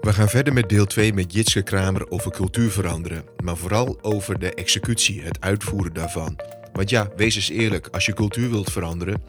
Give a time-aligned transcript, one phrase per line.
[0.00, 4.38] We gaan verder met deel 2 met Jitske Kramer over cultuur veranderen, maar vooral over
[4.38, 6.38] de executie, het uitvoeren daarvan.
[6.72, 9.22] Want ja, wees eens eerlijk, als je cultuur wilt veranderen,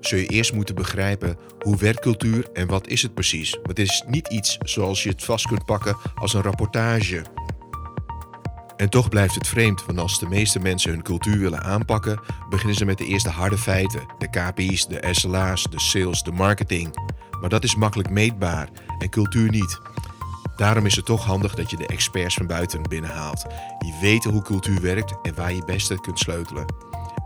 [0.00, 3.50] zul je eerst moeten begrijpen hoe werkt cultuur en wat is het precies.
[3.50, 7.22] Want het is niet iets zoals je het vast kunt pakken als een rapportage.
[8.76, 12.20] En toch blijft het vreemd, want als de meeste mensen hun cultuur willen aanpakken,
[12.50, 16.94] beginnen ze met de eerste harde feiten: de KPI's, de SLA's, de sales, de marketing.
[17.40, 19.80] Maar dat is makkelijk meetbaar en cultuur niet.
[20.56, 23.46] Daarom is het toch handig dat je de experts van buiten binnenhaalt,
[23.78, 26.66] die weten hoe cultuur werkt en waar je het beste kunt sleutelen.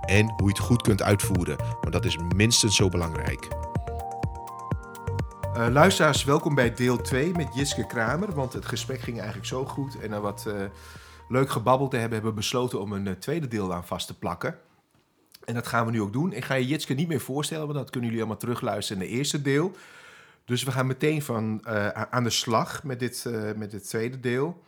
[0.00, 3.48] En hoe je het goed kunt uitvoeren, want dat is minstens zo belangrijk.
[5.56, 8.34] Uh, luisteraars, welkom bij deel 2 met Jiske Kramer.
[8.34, 9.98] Want het gesprek ging eigenlijk zo goed.
[9.98, 10.54] En na wat uh,
[11.28, 14.18] leuk gebabbeld te hebben, hebben we besloten om een uh, tweede deel aan vast te
[14.18, 14.58] plakken.
[15.44, 16.32] En dat gaan we nu ook doen.
[16.32, 19.18] Ik ga je Jitske niet meer voorstellen, want dat kunnen jullie allemaal terugluisteren in het
[19.18, 19.72] eerste deel.
[20.50, 24.20] Dus we gaan meteen van, uh, aan de slag met dit, uh, met dit tweede
[24.20, 24.62] deel.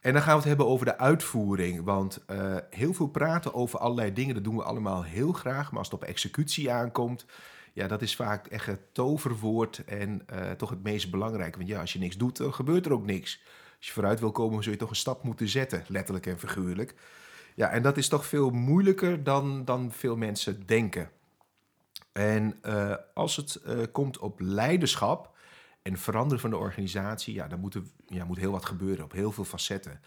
[0.00, 1.84] En dan gaan we het hebben over de uitvoering.
[1.84, 5.70] Want uh, heel veel praten over allerlei dingen, dat doen we allemaal heel graag.
[5.70, 7.26] Maar als het op executie aankomt,
[7.72, 11.58] ja, dat is vaak echt het toverwoord en toch het meest belangrijke.
[11.58, 13.42] Want ja, als je niks doet, dan gebeurt er ook niks.
[13.76, 16.94] Als je vooruit wil komen, zul je toch een stap moeten zetten, letterlijk en figuurlijk.
[17.54, 21.10] Ja, en dat is toch veel moeilijker dan, dan veel mensen denken.
[22.12, 22.60] En
[23.14, 23.60] als het
[23.92, 25.31] komt op leiderschap
[25.82, 29.12] en veranderen van de organisatie, ja, dan moet er ja, moet heel wat gebeuren op
[29.12, 30.00] heel veel facetten.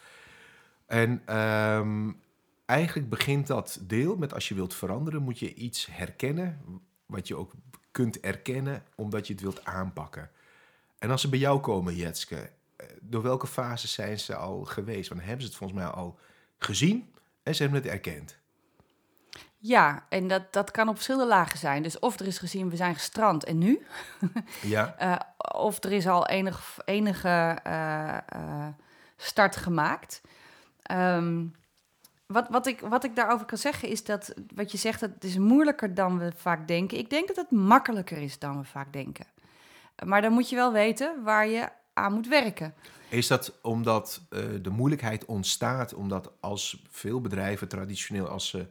[0.85, 2.21] En um,
[2.65, 6.61] eigenlijk begint dat deel met als je wilt veranderen, moet je iets herkennen
[7.05, 7.53] wat je ook
[7.91, 10.31] kunt erkennen omdat je het wilt aanpakken.
[10.99, 12.51] En als ze bij jou komen, Jetske,
[13.01, 15.09] door welke fase zijn ze al geweest?
[15.09, 16.19] Want hebben ze het volgens mij al
[16.57, 18.37] gezien en ze hebben het erkend.
[19.65, 21.83] Ja, en dat, dat kan op verschillende lagen zijn.
[21.83, 23.85] Dus of er is gezien, we zijn gestrand en nu.
[24.61, 24.95] Ja.
[25.01, 25.15] uh,
[25.55, 28.67] of er is al enig, enige uh, uh,
[29.17, 30.21] start gemaakt.
[30.91, 31.55] Um,
[32.25, 35.37] wat, wat, ik, wat ik daarover kan zeggen is dat, wat je zegt, het is
[35.37, 36.97] moeilijker dan we vaak denken.
[36.97, 39.25] Ik denk dat het makkelijker is dan we vaak denken.
[40.05, 42.73] Maar dan moet je wel weten waar je aan moet werken.
[43.09, 44.21] Is dat omdat
[44.61, 48.67] de moeilijkheid ontstaat, omdat als veel bedrijven traditioneel, als ze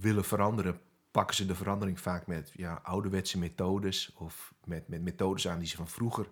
[0.00, 0.80] willen veranderen,
[1.10, 5.68] pakken ze de verandering vaak met ja, ouderwetse methodes of met, met methodes aan die
[5.68, 6.26] ze van vroeger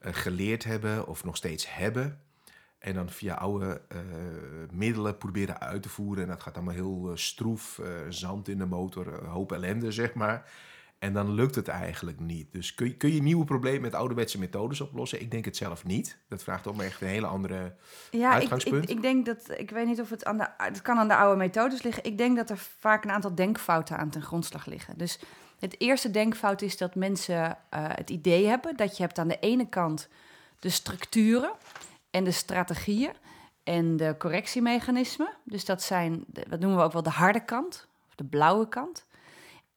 [0.00, 2.20] uh, geleerd hebben of nog steeds hebben.
[2.78, 3.98] En dan via oude uh,
[4.72, 6.22] middelen proberen uit te voeren.
[6.22, 10.50] En dat gaat allemaal heel uh, stroef, zand in de motor, hoop ellende, zeg maar.
[10.98, 12.52] En dan lukt het eigenlijk niet.
[12.52, 15.20] Dus kun je, kun je nieuwe problemen met ouderwetse methodes oplossen?
[15.20, 16.18] Ik denk het zelf niet.
[16.28, 17.74] Dat vraagt om echt een hele andere
[18.10, 18.82] ja, uitgangspunt.
[18.82, 21.08] Ik, ik, ik, denk dat, ik weet niet of het aan de, het kan aan
[21.08, 22.04] de oude methodes liggen.
[22.04, 24.98] Ik denk dat er vaak een aantal denkfouten aan ten grondslag liggen.
[24.98, 25.18] Dus
[25.58, 29.38] het eerste denkfout is dat mensen uh, het idee hebben dat je hebt aan de
[29.40, 30.08] ene kant
[30.58, 31.52] de structuren
[32.10, 33.12] en de strategieën
[33.62, 35.36] en de correctiemechanismen.
[35.44, 39.06] Dus dat zijn, wat noemen we ook wel de harde kant, of de blauwe kant.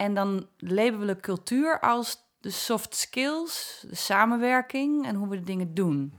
[0.01, 5.44] En dan labelen we cultuur als de soft skills, de samenwerking en hoe we de
[5.44, 6.16] dingen doen.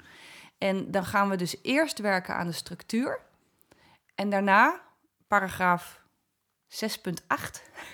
[0.58, 3.20] En dan gaan we dus eerst werken aan de structuur.
[4.14, 4.80] En daarna,
[5.28, 6.00] paragraaf
[6.68, 6.84] 6.8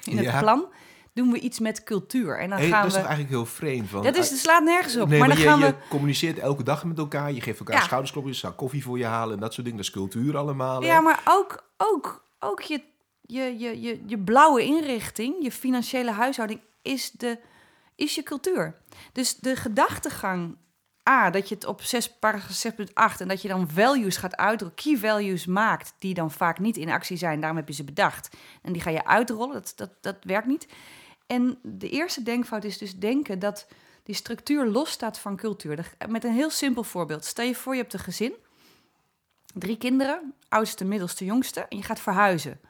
[0.05, 0.41] in het ja.
[0.41, 0.67] plan,
[1.13, 2.39] doen we iets met cultuur.
[2.39, 2.99] En dan hey, gaan dat is we...
[2.99, 3.91] toch eigenlijk heel vreemd?
[3.91, 5.09] Want, dat is, het slaat nergens op.
[5.09, 5.75] Nee, maar, dan je, gaan je we...
[5.89, 7.33] communiceert elke dag met elkaar.
[7.33, 7.83] Je geeft elkaar Ja.
[7.83, 9.83] schoudersklopjes, zou koffie voor je halen en dat soort dingen.
[9.83, 10.81] Dat is cultuur allemaal.
[10.81, 10.87] hè?
[10.87, 12.83] Ja, maar ook, ook, ook je,
[13.29, 17.39] je, je, je, je blauwe inrichting, je financiële huishouding, is, de,
[17.95, 18.75] is je cultuur.
[19.13, 20.57] Dus de gedachtegang,
[21.09, 22.65] A, dat je het op 6, paragraaf
[23.15, 26.77] 6.8 en dat je dan values gaat uitdrukken, key values maakt, die dan vaak niet
[26.77, 28.37] in actie zijn, daarom heb je ze bedacht.
[28.63, 30.67] En die ga je uitrollen, dat, dat, dat werkt niet.
[31.27, 33.67] En de eerste denkfout is dus denken dat
[34.03, 35.95] die structuur losstaat van cultuur.
[36.09, 37.25] Met een heel simpel voorbeeld.
[37.25, 38.33] Stel je voor, je hebt een gezin,
[39.55, 42.61] drie kinderen, oudste, middelste, jongste, en je gaat verhuizen.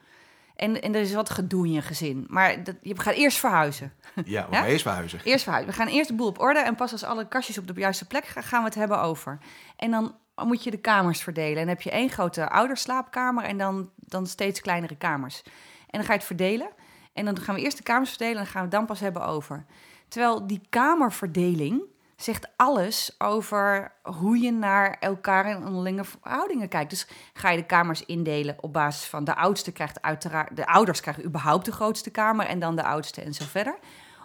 [0.59, 2.25] En, en er is wat gedoe in je gezin.
[2.27, 3.93] Maar dat, je gaat eerst verhuizen.
[4.25, 4.59] Ja, we Ja?
[4.59, 5.19] gaan eerst verhuizen.
[5.23, 5.71] Eerst verhuizen.
[5.73, 6.59] We gaan eerst de boel op orde.
[6.59, 9.37] En pas als alle kastjes op de juiste plek gaan, gaan we het hebben over.
[9.75, 11.53] En dan moet je de kamers verdelen.
[11.53, 15.41] En dan heb je één grote ouderslaapkamer en dan, dan steeds kleinere kamers.
[15.89, 16.69] En dan ga je het verdelen.
[17.13, 18.99] En dan gaan we eerst de kamers verdelen en dan gaan we het dan pas
[18.99, 19.65] hebben over.
[20.07, 21.81] Terwijl die kamerverdeling
[22.21, 26.89] zegt alles over hoe je naar elkaar en onderlinge verhoudingen kijkt.
[26.89, 30.55] Dus ga je de kamers indelen op basis van de oudste krijgt uiteraard...
[30.55, 33.79] de ouders krijgen überhaupt de grootste kamer en dan de oudste en zo verder.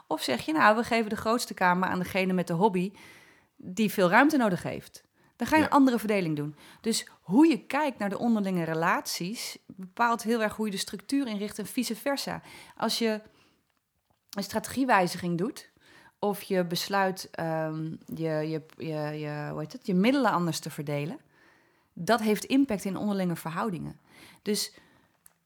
[0.06, 2.93] Of zeg je, nou, we geven de grootste kamer aan degene met de hobby
[3.56, 5.05] die veel ruimte nodig heeft.
[5.37, 5.69] Dan ga je Ja.
[5.69, 6.56] een andere verdeling doen.
[6.81, 11.26] Dus hoe je kijkt naar de onderlinge relaties bepaalt heel erg hoe je de structuur
[11.26, 12.40] inricht en vice versa.
[12.76, 13.20] Als je
[14.31, 15.73] een strategiewijziging doet
[16.25, 17.85] of je besluit ehm,
[18.15, 21.19] je, je, je, je, hoe heet het, je middelen anders te verdelen,
[21.93, 23.99] dat heeft impact in onderlinge verhoudingen.
[24.43, 24.73] Dus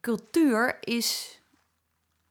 [0.00, 1.40] cultuur is,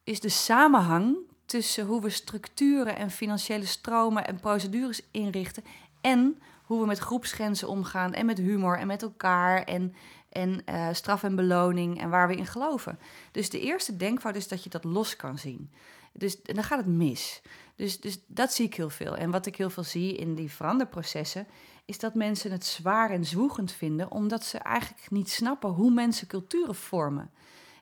[0.04, 5.64] is de samenhang tussen hoe we structuren en financiële stromen en procedures inrichten
[6.00, 9.94] en hoe we met groepsgrenzen omgaan en met humor en met elkaar en,
[10.28, 12.98] en uh, straf en beloning en waar we in geloven.
[13.32, 15.70] Dus de eerste denkfout is dat je dat los kan zien.
[16.12, 17.42] Dus dan gaat het mis.
[17.78, 19.16] Dus, dus dat zie ik heel veel.
[19.16, 21.46] En wat ik heel veel zie in die veranderprocessen,
[21.84, 26.26] is dat mensen het zwaar en zwoegend vinden, omdat ze eigenlijk niet snappen hoe mensen
[26.26, 27.30] culturen vormen.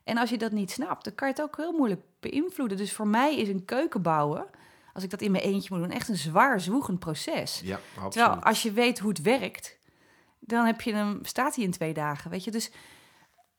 [0.04, 2.76] En als je dat niet snapt, dan kan je het ook heel moeilijk beïnvloeden.
[2.76, 4.46] Dus voor mij is een keuken bouwen,
[4.92, 7.60] als ik dat in mijn eentje moet doen, echt een zwaar zwoegend proces.
[7.64, 8.12] Ja, absoluut.
[8.12, 9.78] Terwijl als je weet hoe het werkt,
[10.38, 12.30] dan heb je hem, staat hij in twee dagen.
[12.30, 12.70] Weet je, dus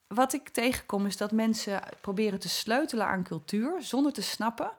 [0.07, 4.72] wat ik tegenkom is dat mensen proberen te sleutelen aan cultuur zonder te snappen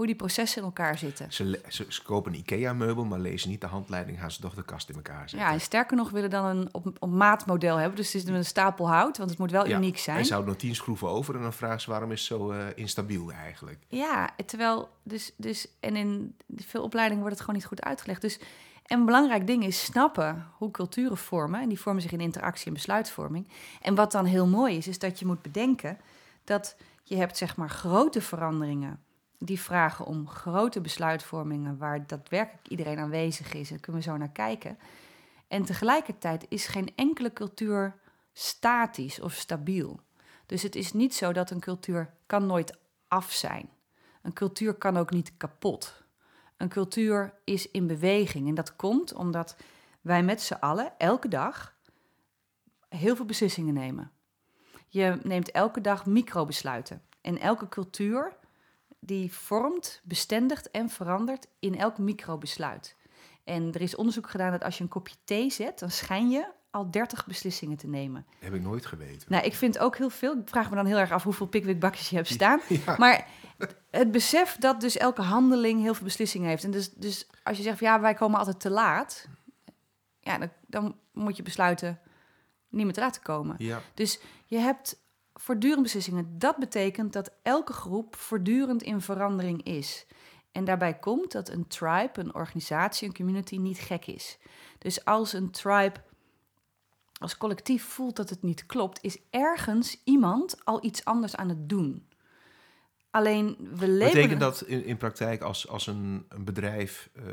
[0.00, 1.32] hoe die processen in elkaar zitten.
[1.32, 4.64] Ze, ze, ze kopen een IKEA-meubel, maar lezen niet de handleiding, gaan ze toch de
[4.64, 5.38] kast in elkaar zetten.
[5.38, 7.96] Ja, en sterker nog willen dan een op, op maatmodel hebben.
[7.96, 10.16] Dus het is een stapel hout, want het moet wel Ja, uniek zijn.
[10.16, 12.50] En ze houden nog tien schroeven over en dan vragen ze waarom is het zo
[12.50, 13.78] eh, instabiel eigenlijk.
[13.88, 18.20] Ja, terwijl dus, dus en in veel opleidingen wordt het gewoon niet goed uitgelegd.
[18.20, 18.38] Dus
[18.86, 21.60] en een belangrijk ding is snappen hoe culturen vormen.
[21.60, 23.48] En die vormen zich in interactie en besluitvorming.
[23.82, 25.98] En wat dan heel mooi is, is dat je moet bedenken
[26.44, 29.00] dat je hebt zeg maar grote veranderingen.
[29.42, 33.68] Die vragen om grote besluitvormingen waar daadwerkelijk iedereen aanwezig is.
[33.68, 34.78] Daar kunnen we zo naar kijken.
[35.48, 37.94] En tegelijkertijd is geen enkele cultuur
[38.32, 40.00] statisch of stabiel.
[40.46, 42.78] Dus het is niet zo dat een cultuur kan nooit
[43.08, 43.68] af zijn.
[44.22, 46.02] Een cultuur kan ook niet kapot.
[46.56, 48.48] Een cultuur is in beweging.
[48.48, 49.56] En dat komt omdat
[50.00, 51.74] wij met z'n allen elke dag
[52.88, 54.10] heel veel beslissingen nemen.
[54.88, 57.02] Je neemt elke dag microbesluiten.
[57.20, 58.36] En elke cultuur
[59.00, 62.96] die vormt, bestendigt en verandert in elk microbesluit.
[63.44, 66.46] En er is onderzoek gedaan dat als je een kopje thee zet, dan schijn je
[66.70, 68.26] al 30 beslissingen te nemen.
[68.38, 69.26] Heb ik nooit geweten.
[69.28, 70.36] Nou, ik vind ook heel veel.
[70.36, 72.60] Ik vraag me dan heel erg af hoeveel pickwickbakjes je hebt staan.
[72.68, 72.96] Ja.
[72.98, 73.26] Maar
[73.90, 76.64] het besef dat dus elke handeling heel veel beslissingen heeft.
[76.64, 79.28] En dus, dus als je zegt van ja, wij komen altijd te laat.
[80.20, 82.00] Ja, dan, dan moet je besluiten
[82.68, 83.54] niet meer te komen.
[83.58, 84.99] Ja, Dus je hebt
[85.40, 86.38] voortdurend beslissingen.
[86.38, 90.06] Dat betekent dat elke groep voortdurend in verandering is.
[90.52, 94.38] En daarbij komt dat een tribe, een organisatie, een community niet gek is.
[94.78, 96.00] Dus als een tribe
[97.18, 101.68] als collectief voelt dat het niet klopt, is ergens iemand al iets anders aan het
[101.68, 102.08] doen.
[103.10, 104.14] Alleen we leven.
[104.14, 107.24] betekent dat in, in praktijk als, als een, een bedrijf, eh,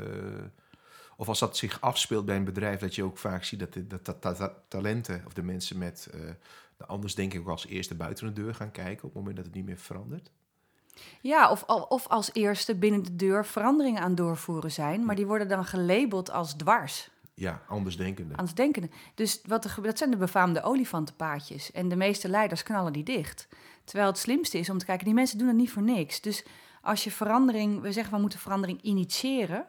[1.18, 4.06] of als dat zich afspeelt bij een bedrijf, dat je ook vaak ziet dat, dat,
[4.06, 6.20] dat, dat- dat talenten of de mensen met eh,
[6.78, 9.46] anders denk ik ook als eerste buiten de deur gaan kijken op het moment dat
[9.46, 10.32] het niet meer verandert?
[11.22, 15.48] Ja, of, of als eerste binnen de deur veranderingen aan doorvoeren zijn, maar die worden
[15.48, 17.10] dan gelabeld als dwars.
[17.34, 18.36] Ja, anders denkende.
[18.36, 18.92] aan het denken.
[19.16, 21.72] Dus wat er gebeurt, dat zijn de befaamde olifantenpaadjes.
[21.72, 23.48] En de meeste leiders knallen die dicht.
[23.84, 26.22] Terwijl het slimste is om te kijken, die mensen doen het niet voor niks.
[26.22, 26.46] Dus
[26.82, 29.66] als je verandering, we zeggen we moeten verandering initiëren.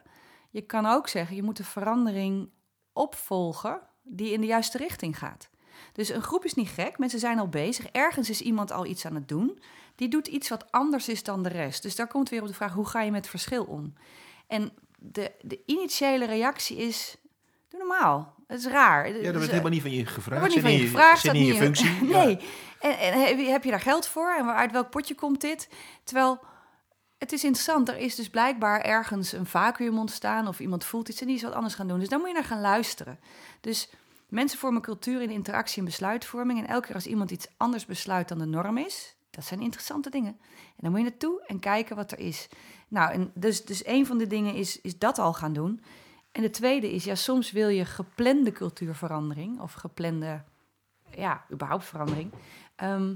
[0.51, 2.51] Je kan ook zeggen, je moet de verandering
[2.93, 5.51] opvolgen die in de juiste richting gaat.
[5.93, 7.87] Dus een groep is niet gek, mensen zijn al bezig.
[7.87, 9.59] Ergens is iemand al iets aan het doen.
[9.95, 11.83] Die doet iets wat anders is dan de rest.
[11.83, 13.95] Dus daar komt weer op de vraag, hoe ga je met verschil om?
[14.47, 17.17] En de, de initiële reactie is,
[17.69, 18.35] doe normaal.
[18.47, 19.09] Het is raar.
[19.09, 20.41] Ja, dat wordt eh, helemaal niet van je gevraagd.
[20.41, 21.21] wordt niet van je gevraagd.
[21.21, 22.03] Zit niet in je functie.
[22.17, 22.39] nee.
[22.81, 23.13] En, en
[23.47, 24.35] heb, je, daar geld voor?
[24.39, 25.69] En uit welk potje komt dit?
[26.05, 26.41] Terwijl
[27.19, 27.89] het is interessant.
[27.89, 30.49] Er is dus blijkbaar ergens een vacuüm ontstaan.
[30.49, 31.99] Of iemand voelt iets en die is wat anders gaan doen.
[31.99, 33.19] Dus daar moet je naar gaan luisteren.
[33.61, 33.89] Dus
[34.29, 36.59] mensen vormen cultuur in interactie en besluitvorming.
[36.59, 39.17] En elke keer als iemand iets anders besluit dan de norm is...
[39.31, 40.37] Dat zijn interessante dingen.
[40.51, 42.49] En dan moet je naartoe en kijken wat er is.
[42.89, 45.81] Nou, en dus, dus een van de dingen is, is dat al gaan doen.
[46.33, 50.43] En de tweede is, ja, soms wil je geplande cultuurverandering of geplande,
[51.17, 52.33] ja, überhaupt verandering.
[52.77, 53.15] Ehm,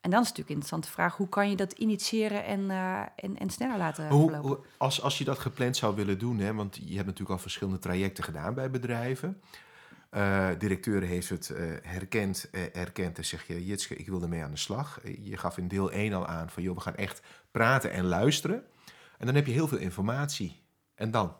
[0.00, 3.00] en dan is het natuurlijk een interessante vraag, hoe kan je dat initiëren en, eh,
[3.16, 4.48] en, en sneller laten Hoe, verlopen?
[4.48, 7.38] hoe- als, als je dat gepland zou willen doen, hè, want je hebt natuurlijk al
[7.38, 9.40] verschillende trajecten gedaan bij bedrijven.
[10.10, 14.42] Eh directeur heeft het eh, herkend, eh, erkend en zeg je, Jitske, ik wil ermee
[14.42, 15.00] aan de slag.
[15.22, 18.64] Je gaf in deel 1 al aan van, joh, we gaan echt praten en luisteren.
[19.18, 20.62] En dan heb je heel veel informatie.
[20.94, 21.36] En dan?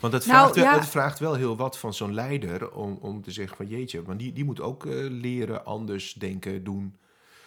[0.00, 0.84] Want het Nou, vraagt, wel- ja.
[0.84, 4.32] vraagt wel heel wat van zo'n leider om, om te zeggen van, jeetje, want die,
[4.32, 6.96] die moet ook leren, anders denken, doen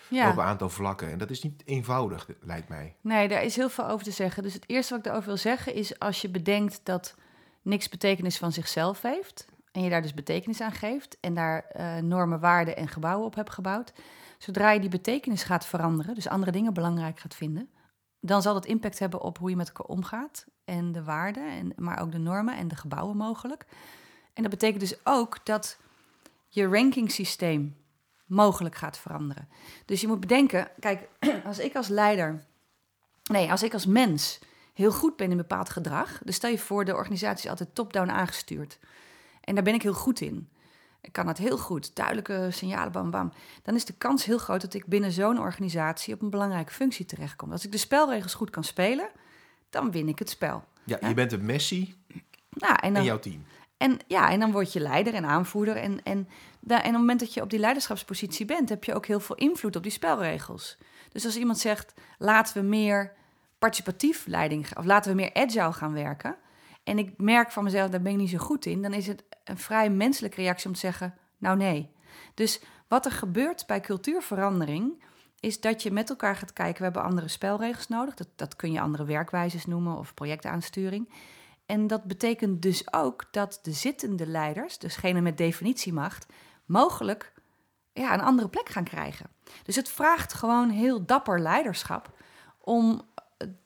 [0.08, 0.30] ja.
[0.32, 1.12] op een aantal vlakken.
[1.12, 2.96] En dat is niet eenvoudig, lijkt mij.
[3.02, 4.44] Nee, daar is heel veel over te zeggen.
[4.44, 7.16] Dus het eerste wat ik daarover wil zeggen is als je bedenkt dat
[7.62, 11.98] niks betekenis van zichzelf heeft en je daar dus betekenis aan geeft en daar eh,
[11.98, 13.94] normen, waarden en gebouwen op hebt gebouwd,
[14.38, 17.70] zodra je die betekenis gaat veranderen, dus andere dingen belangrijk gaat vinden,
[18.20, 21.74] dan zal dat impact hebben op hoe je met elkaar omgaat en de waarden, en,
[21.76, 23.66] maar ook de normen en de gebouwen mogelijk.
[24.34, 25.78] En dat betekent dus ook dat
[26.48, 27.78] je rankingsysteem
[28.26, 29.50] mogelijk gaat veranderen.
[29.86, 31.10] Dus je moet bedenken, kijk,
[31.46, 32.44] als ik als leider,
[33.24, 34.40] nee, als ik als mens
[34.80, 38.10] heel goed ben in bepaald gedrag, dus stel je voor, de organisatie is altijd top-down
[38.10, 38.80] aangestuurd.
[39.42, 40.50] En daar ben ik heel goed in.
[41.02, 43.32] Ik kan het heel goed, duidelijke signalen, bam, bam.
[43.64, 47.06] Dan is de kans heel groot dat ik binnen zo'n organisatie op een belangrijke functie
[47.06, 47.52] terechtkom.
[47.52, 49.10] Als ik de spelregels goed kan spelen,
[49.70, 50.64] dan win ik het spel.
[50.84, 51.96] Ja, je bent een Messi
[52.50, 53.46] Nou, en dan, in jouw team.
[53.78, 55.76] en, ja, en dan word je leider en aanvoerder.
[55.76, 56.28] En, en,
[56.68, 59.36] en op het moment dat je op die leiderschapspositie bent, heb je ook heel veel
[59.36, 60.78] invloed op die spelregels.
[61.12, 63.18] Dus als iemand zegt, laten we meer
[63.60, 66.36] participatief leiding, of laten we meer agile gaan werken.
[66.84, 68.82] En ik merk van mezelf, daar ben ik niet zo goed in.
[68.82, 71.92] Dan is het een vrij menselijke reactie om te zeggen, nou nee.
[72.34, 75.04] Dus wat er gebeurt bij cultuurverandering,
[75.40, 78.16] is dat je met elkaar gaat kijken, we hebben andere spelregels nodig.
[78.16, 81.10] Dat, dat kun je andere werkwijzes noemen of projectaansturing.
[81.66, 86.26] En dat betekent dus ook dat de zittende leiders, dus degene met definitiemacht,
[86.66, 87.34] mogelijk
[87.94, 89.30] ja, een andere plek gaan krijgen.
[89.64, 92.12] Dus het vraagt gewoon heel dapper leiderschap
[92.60, 93.02] om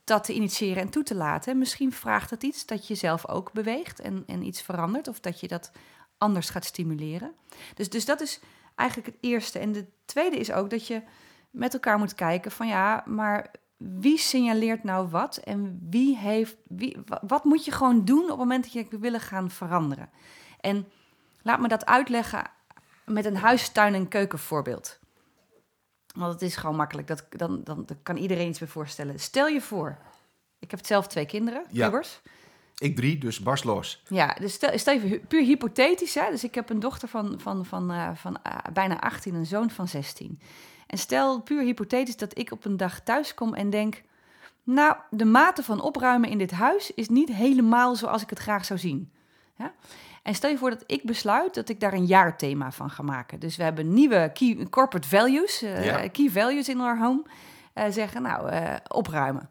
[0.04, 1.52] dat te initiëren en toe te laten.
[1.52, 5.20] En misschien vraagt het iets dat je zelf ook beweegt en, en iets verandert, of
[5.20, 5.70] dat je dat
[6.18, 7.32] anders gaat stimuleren.
[7.74, 8.40] Dus, dus dat is
[8.74, 9.58] eigenlijk het eerste.
[9.58, 11.02] En de tweede is ook dat je
[11.50, 16.96] met elkaar moet kijken van ja, maar wie signaleert nou wat en wie heeft, wie,
[17.06, 20.10] wa- wat moet je gewoon doen op het moment dat je willen gaan veranderen?
[20.60, 20.88] En
[21.42, 22.50] laat me dat uitleggen
[23.04, 24.98] met een huistuin- en keukenvoorbeeld.
[26.14, 29.20] Want het is gewoon makkelijk, dat, dan, dan, dan kan iedereen iets bij voorstellen.
[29.20, 29.98] Stel je voor,
[30.58, 31.90] ik heb zelf twee kinderen, Ja.
[32.78, 34.02] Ik drie, dus barst los.
[34.08, 36.14] Ja, dus stel, stel hu- puur hypothetisch.
[36.14, 36.30] Hè?
[36.30, 39.46] Dus ik heb een dochter van, van, van, eh, van eh, bijna 18 en een
[39.46, 40.40] zoon van 16.
[40.86, 44.02] En stel puur hypothetisch dat ik op een dag thuis kom en denk...
[44.62, 48.64] Nou, de mate van opruimen in dit huis is niet helemaal zoals ik het graag
[48.64, 49.12] zou zien.
[49.58, 49.72] Ja?
[50.24, 53.38] En stel je voor dat ik besluit dat ik daar een jaarthema van ga maken.
[53.40, 56.08] Dus we hebben nieuwe key, corporate values, eh, Ja.
[56.08, 57.22] key values in our home.
[57.72, 59.48] eh, zeggen, nou, eh, opruimen.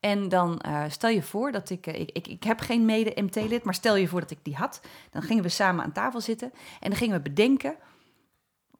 [0.00, 3.96] En dan stel je voor dat ik, ik, ik, ik heb geen mede-MT-lid, maar stel
[3.96, 4.80] je voor dat ik die had.
[5.10, 7.74] Dan gingen we samen aan tafel zitten en dan gingen we bedenken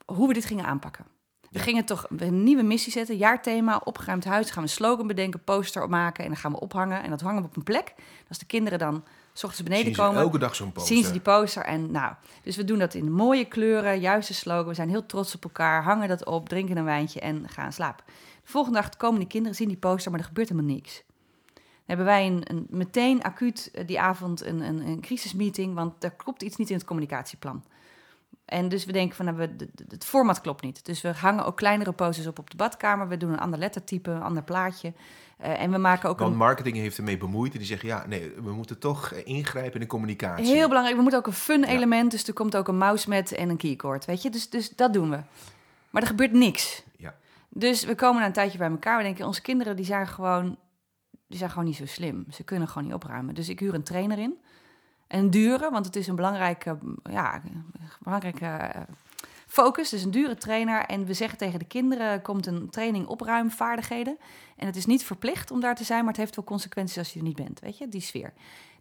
[0.06, 1.04] hoe we dit gingen aanpakken.
[1.50, 4.46] We gingen toch een nieuwe missie zetten, jaarthema, opgeruimd huis.
[4.46, 7.02] Gaan we een slogan bedenken, poster opmaken en dan gaan we ophangen.
[7.02, 7.94] En dat hangen we op een plek.
[8.28, 10.94] Als de kinderen dan s ochtends beneden Zien komen, elke dag zo'n poster.
[10.94, 11.64] zien ze die poster.
[11.64, 14.66] En nou, dus we doen dat in mooie kleuren, juiste slogan.
[14.66, 18.04] We zijn heel trots op elkaar, hangen dat op, drinken een wijntje en gaan slapen.
[18.44, 21.02] De volgende dag komen die kinderen, zien die poster, maar er gebeurt helemaal niks.
[21.54, 26.04] Dan hebben wij een, een, meteen acuut eh, die avond een, een, een crisismeeting, want
[26.04, 27.64] er klopt iets niet in het communicatieplan.
[28.44, 30.84] En dus we denken van, nou, we, het format klopt niet.
[30.84, 33.08] Dus we hangen ook kleinere posters op op de badkamer.
[33.08, 34.92] We doen een ander lettertype, een ander plaatje.
[35.42, 38.06] Eh, en we maken ook Want een marketing heeft ermee bemoeid en die zeggen, ja,
[38.06, 40.46] nee, we moeten toch eh, ingrijpen in de communicatie.
[40.46, 42.10] Heel belangrijk, we moeten ook een fun element.
[42.10, 44.30] Dus er komt ook een mousemat en een keycord, weet je.
[44.30, 45.18] Dus, dus dat doen we.
[45.90, 46.82] Maar er gebeurt niks.
[46.96, 47.14] Ja.
[47.48, 48.96] Dus we komen na een tijdje bij elkaar.
[48.96, 50.58] We denken, onze kinderen die zijn gewoon,
[51.26, 52.26] die zijn gewoon niet zo slim.
[52.30, 53.34] Ze kunnen gewoon niet opruimen.
[53.34, 54.38] Dus ik huur een trainer in.
[55.08, 56.78] Een dure, want het is een belangrijke,
[57.10, 57.42] ja,
[58.00, 58.80] belangrijke eh,
[59.52, 59.88] focus.
[59.88, 60.84] Dus een dure trainer.
[60.84, 64.18] En we zeggen tegen de kinderen, komt een training opruimvaardigheden.
[64.56, 67.12] En het is niet verplicht om daar te zijn, maar het heeft wel consequenties als
[67.12, 67.60] je er niet bent.
[67.60, 68.32] Weet je, die sfeer.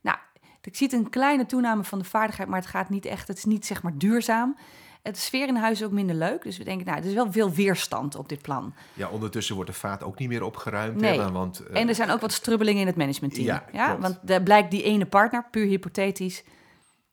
[0.01, 0.17] Nou,
[0.61, 3.45] ik zie een kleine toename van de vaardigheid, maar het gaat niet echt, het is
[3.45, 4.57] niet zeg maar duurzaam.
[5.01, 6.43] Het sfeer in huis is ook minder leuk.
[6.43, 8.73] Dus we denken, nou, er is wel veel weerstand op dit plan.
[8.93, 11.01] Ja, ondertussen wordt de vaat ook niet meer opgeruimd.
[11.01, 11.19] Nee.
[11.19, 13.61] Hè, want, eh, En er zijn ook wat strubbelingen in het managementteam.
[13.71, 16.43] Ja, want daar blijkt die ene partner, puur hypothetisch,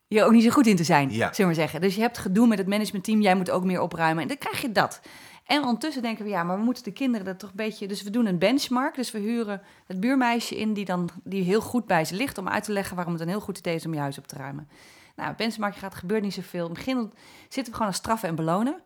[0.08, 1.32] je ook niet zo goed in te zijn, Ja.
[1.32, 1.80] zullen we zeggen.
[1.80, 4.22] Dus je hebt gedoe met het managementteam, jij moet ook meer opruimen.
[4.22, 5.00] En dan krijg je dat.
[5.46, 7.86] En ondertussen denken we, ja, maar we moeten de kinderen dat toch een beetje...
[7.88, 10.72] Dus we doen een benchmark, dus we huren het buurmeisje in...
[10.72, 12.94] die dan die heel goed bij ze ligt om uit te leggen...
[12.96, 14.68] waarom het een heel goed idee is om je huis op te ruimen.
[15.16, 16.64] Nou, benchmark gaat, gebeurt niet zoveel.
[16.66, 18.80] In het begin zitten we gewoon aan straffen en belonen.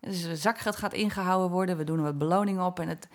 [0.00, 1.76] Dus de zakgeld gaat ingehouden worden.
[1.76, 2.80] We doen er wat beloning op.
[2.80, 3.08] En het,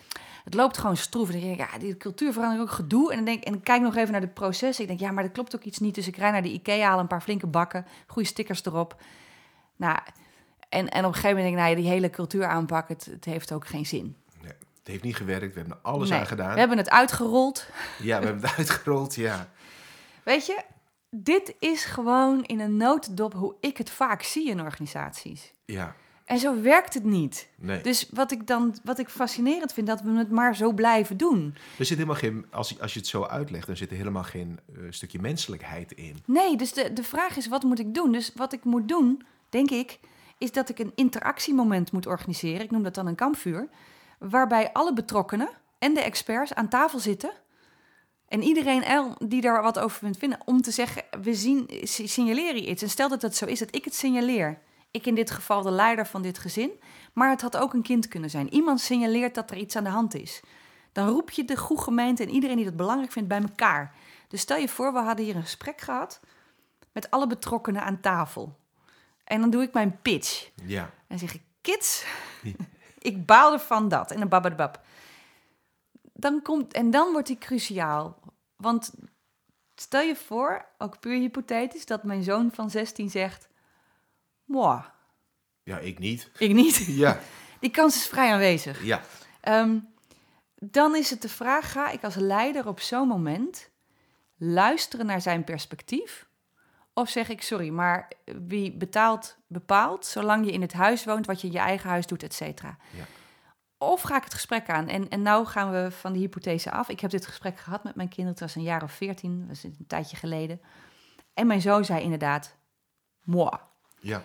[0.43, 1.27] het loopt gewoon stroef.
[1.27, 3.09] En dan denk ik, ja, die cultuurverandering ook gedoe.
[3.11, 4.79] En dan denk en kijk nog even naar het proces.
[4.79, 5.95] Ik denk, ja, maar dat klopt ook iets niet.
[5.95, 9.01] Dus ik rijd naar de IKEA, haal een paar flinke bakken, goede stickers erop.
[9.75, 9.97] Nou,
[10.69, 13.25] en, en op een gegeven moment denk ik, nou ja, die hele cultuuraanpak, het, het
[13.25, 14.15] heeft ook geen zin.
[14.41, 16.53] nee, het heeft niet gewerkt, we hebben er alles Nee, aan gedaan.
[16.53, 17.67] We hebben het uitgerold.
[17.99, 19.49] Ja, we hebben het uitgerold, ja.
[20.23, 20.63] Weet je,
[21.09, 25.53] dit is gewoon in een notendop hoe ik het vaak zie in organisaties.
[25.65, 25.95] Ja,
[26.25, 27.47] En zo werkt het niet.
[27.55, 27.81] nee.
[27.81, 31.55] Dus wat ik dan, wat ik fascinerend vind, dat we het maar zo blijven doen.
[31.79, 34.23] Er zit helemaal geen, als, je- als je het zo uitlegt, dan zit er helemaal
[34.23, 36.15] geen eh, stukje menselijkheid in.
[36.25, 38.11] Nee, dus de, de vraag is, wat moet ik doen?
[38.11, 39.99] Dus wat ik moet doen, denk ik,
[40.37, 42.61] is dat ik een interactiemoment moet organiseren.
[42.61, 43.67] Ik noem dat dan een kampvuur.
[44.19, 47.31] Waarbij alle betrokkenen en de experts aan tafel zitten.
[48.27, 52.07] En iedereen el- die daar wat over vindt vinden, om te zeggen, we zien, si-
[52.07, 52.81] signaleren iets.
[52.81, 54.59] En stel dat het zo is dat ik het signaleer.
[54.95, 56.71] Ik in dit geval de leider van dit gezin,
[57.13, 58.53] maar het had ook een kind kunnen zijn.
[58.53, 60.41] Iemand signaleert dat er iets aan de hand is.
[60.91, 63.95] Dan roep je de goede gemeente en iedereen die dat belangrijk vindt bij elkaar.
[64.27, 66.19] Dus stel je voor, we hadden hier een gesprek gehad
[66.91, 68.57] met alle betrokkenen aan tafel.
[69.23, 70.49] En dan doe ik mijn pitch.
[70.65, 70.91] Ja.
[71.07, 72.05] En zeg ik, kids,
[72.99, 74.11] ik baal ervan dat.
[74.11, 74.81] En dan babadabab.
[76.13, 78.19] Dan komt, en dan wordt die cruciaal.
[78.55, 78.93] Want
[79.75, 83.47] stel je voor, ook puur hypothetisch, dat mijn zoon van 16 zegt...
[84.45, 84.81] Moi,
[85.63, 86.29] Ja, ik niet.
[86.37, 86.75] ik niet.
[87.03, 87.19] Ja.
[87.59, 88.83] Die kans is vrij aanwezig.
[88.83, 89.01] Ja.
[89.41, 89.77] Ehm,
[90.55, 93.69] dan is het de vraag, ga ik als leider op zo'n moment
[94.37, 96.27] luisteren naar zijn perspectief?
[96.93, 98.11] Of zeg ik, sorry, maar
[98.47, 102.07] wie betaalt, bepaalt, zolang je in het huis woont, wat je in je eigen huis
[102.07, 102.77] doet, et cetera.
[102.97, 103.03] Ja.
[103.77, 104.87] Of ga ik het gesprek aan?
[104.87, 106.89] En, en nou gaan we van die hypothese af.
[106.89, 109.55] Ik heb dit gesprek gehad met mijn kinderen, het was een jaar of veertien, dat
[109.55, 110.61] is een tijdje geleden.
[111.33, 112.55] En mijn zoon zei inderdaad,
[113.23, 113.57] moi.
[113.99, 114.23] Ja.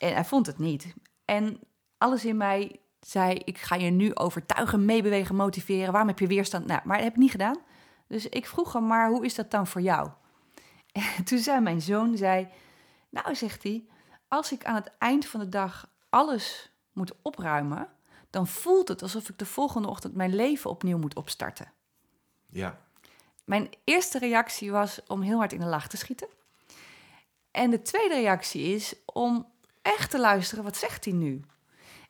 [0.00, 0.94] En hij vond het niet.
[1.24, 1.60] En
[1.98, 5.90] alles in mij zei, ik ga je nu overtuigen, meebewegen, motiveren.
[5.90, 6.66] Waarom heb je weerstand?
[6.66, 7.58] Nou, maar dat heb ik niet gedaan.
[8.06, 10.10] Dus ik vroeg hem, maar hoe is dat dan voor jou?
[11.16, 12.48] En toen zei mijn zoon, zei,
[13.10, 13.84] nou, zegt hij,
[14.28, 17.88] als ik aan het eind van de dag alles moet opruimen,
[18.30, 21.72] dan voelt het alsof ik de volgende ochtend mijn leven opnieuw moet opstarten.
[22.46, 22.80] Ja.
[23.44, 26.28] Mijn eerste reactie was om heel hard in de lach te schieten.
[27.50, 29.49] En de tweede reactie is om
[29.82, 31.40] echt te luisteren, wat zegt hij nu?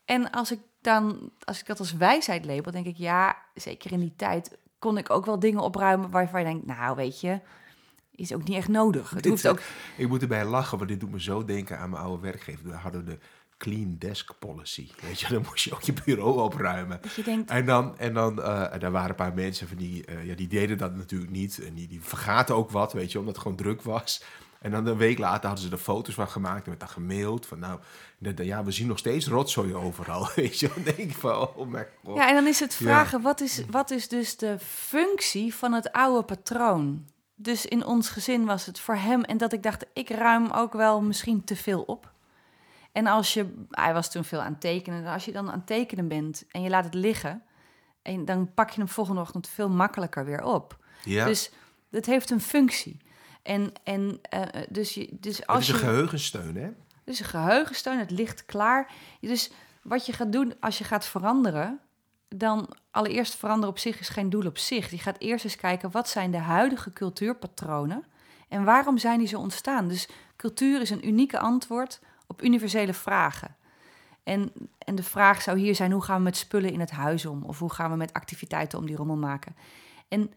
[0.05, 4.01] En als ik dan, als ik dat als wijsheid label, denk ik, ja, zeker in
[4.01, 7.41] die tijd kon ik ook wel dingen opruimen waarvan je denkt, nou, weet je,
[8.15, 9.11] is ook niet echt nodig.
[9.11, 9.61] Het Dit, hoeft ook.
[9.97, 12.69] Ik moet erbij lachen, want dit doet me zo denken aan mijn oude werkgever.
[12.69, 13.19] We hadden de
[13.59, 14.89] clean desk policy.
[15.01, 16.99] Weet je, dan moest je ook je bureau opruimen.
[17.03, 19.77] Dat je denkt, En dan, en dan eh, en daar waren een paar mensen van
[19.77, 21.59] die, eh, ja, die deden dat natuurlijk niet.
[21.65, 24.25] En die, die vergaten ook wat, weet je, omdat het gewoon druk was.
[24.61, 27.47] En dan een week later hadden ze er foto's van gemaakt en werd dan gemaild.
[27.47, 27.81] Van nou,
[28.19, 30.29] de- de- ja, we zien nog steeds rotzooi overal.
[30.37, 32.17] Weet je, dan denk ik van, oh mijn god.
[32.17, 32.85] Ja, en dan is het Ja.
[32.87, 37.07] vragen, wat, is, wat is dus de functie van het oude patroon?
[37.35, 40.73] Dus in ons gezin was het voor hem, en dat ik dacht, ik ruim ook
[40.73, 42.13] wel misschien te veel op.
[42.93, 45.59] En als je, hij was toen veel aan het tekenen, en als je dan aan
[45.59, 47.43] het tekenen bent en je laat het liggen,
[48.03, 50.77] en dan pak je hem volgende ochtend veel makkelijker weer op.
[51.05, 51.51] Ja, Dus
[51.91, 53.01] het heeft een functie.
[53.43, 55.81] En, en uh, dus, je, dus het als is een je...
[55.81, 56.71] geheugensteun, hè?
[57.05, 58.93] Dus een geheugensteun, het ligt klaar.
[59.21, 59.51] Dus
[59.83, 61.81] wat je gaat doen als je gaat veranderen,
[62.29, 64.91] dan allereerst veranderen op zich is geen doel op zich.
[64.91, 68.05] Je gaat eerst eens kijken wat zijn de huidige cultuurpatronen
[68.49, 69.89] en waarom zijn die zo ontstaan.
[69.89, 73.57] Dus cultuur is een unieke antwoord op universele vragen.
[74.23, 77.27] En, en de vraag zou hier zijn, hoe gaan we met spullen in het huis
[77.27, 77.43] om?
[77.43, 79.57] Of hoe gaan we met activiteiten om die rommel maken?
[80.09, 80.33] En,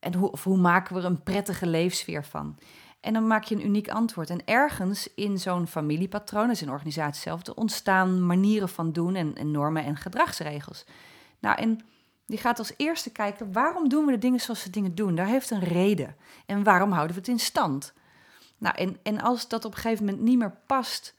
[0.00, 2.58] en hoe, of hoe maken we er een prettige leefsfeer van?
[3.00, 4.30] En dan maak je een uniek antwoord.
[4.30, 9.50] En ergens in zo'n familiepatroon, dus in organisatie zelf, ontstaan manieren van doen en, en
[9.50, 10.84] normen en gedragsregels.
[11.38, 11.80] Nou, en
[12.26, 15.14] die gaat als eerste kijken, waarom doen we de dingen zoals we dingen doen?
[15.14, 16.16] Daar heeft een reden.
[16.46, 17.92] En waarom houden we het in stand?
[18.58, 21.14] Nou, en, en als dat op een gegeven moment niet meer past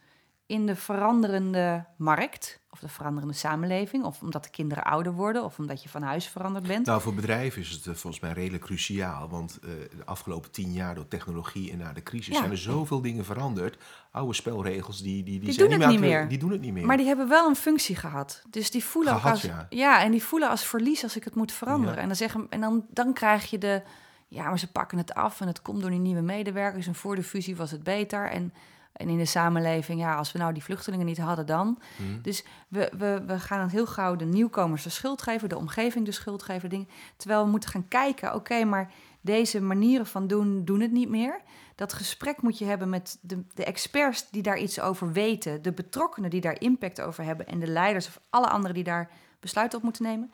[0.51, 5.59] in de veranderende markt, of de veranderende samenleving, of omdat de kinderen ouder worden, of
[5.59, 6.85] omdat je van huis veranderd bent.
[6.85, 9.29] Nou, voor bedrijven is het eh, volgens mij redelijk cruciaal.
[9.29, 12.39] Want eh, de afgelopen tien jaar door technologie en na de crisis Ja.
[12.39, 13.77] zijn er zoveel dingen veranderd.
[14.11, 16.27] Oude spelregels, die, die, die, Die zijn doen het niet meer.
[16.27, 16.85] Die doen het niet meer.
[16.85, 18.43] Maar die hebben wel een functie gehad.
[18.49, 19.41] Dus die voelen Gehad, als.
[19.41, 19.67] ja.
[19.69, 20.03] Ja.
[20.03, 21.95] en die voelen als verlies als ik het moet veranderen.
[21.95, 22.01] Ja.
[22.01, 23.81] En, dan zeggen, en dan, dan krijg je de.
[24.27, 26.87] Ja, maar ze pakken het af en het komt door die nieuwe medewerkers.
[26.87, 28.29] En voor de fusie was het beter.
[28.29, 28.53] En,
[28.93, 31.81] en in de samenleving, ja, als we nou die vluchtelingen niet hadden, dan.
[31.97, 32.21] Hm.
[32.21, 36.11] Dus we, we, we gaan heel gauw de nieuwkomers de schuld geven, de omgeving de
[36.11, 36.69] schuld geven.
[36.69, 41.09] Dingen, terwijl we moeten gaan kijken, oké, maar deze manieren van doen, doen het niet
[41.09, 41.41] meer.
[41.75, 45.71] Dat gesprek moet je hebben met de, de experts die daar iets over weten, de
[45.71, 49.77] betrokkenen die daar impact over hebben en de leiders of alle anderen die daar besluiten
[49.77, 50.31] op moeten nemen.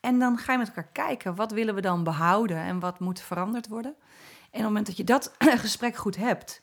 [0.00, 3.20] En dan ga je met elkaar kijken, wat willen we dan behouden en wat moet
[3.20, 3.94] veranderd worden.
[3.98, 5.34] En op het moment dat je dat
[5.66, 6.62] gesprek goed hebt,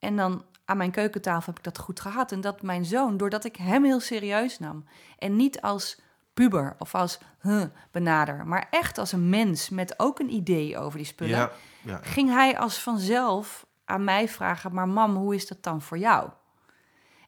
[0.00, 2.32] en dan aan mijn keukentafel heb ik dat goed gehad.
[2.32, 4.84] En dat mijn zoon, doordat ik hem heel serieus nam
[5.18, 6.00] en niet als
[6.34, 10.98] puber of als huh, benader, maar echt als een mens met ook een idee over
[10.98, 11.50] die spullen, ja,
[11.82, 12.00] ja.
[12.02, 16.30] ging hij als vanzelf aan mij vragen: Maar mam, hoe is dat dan voor jou?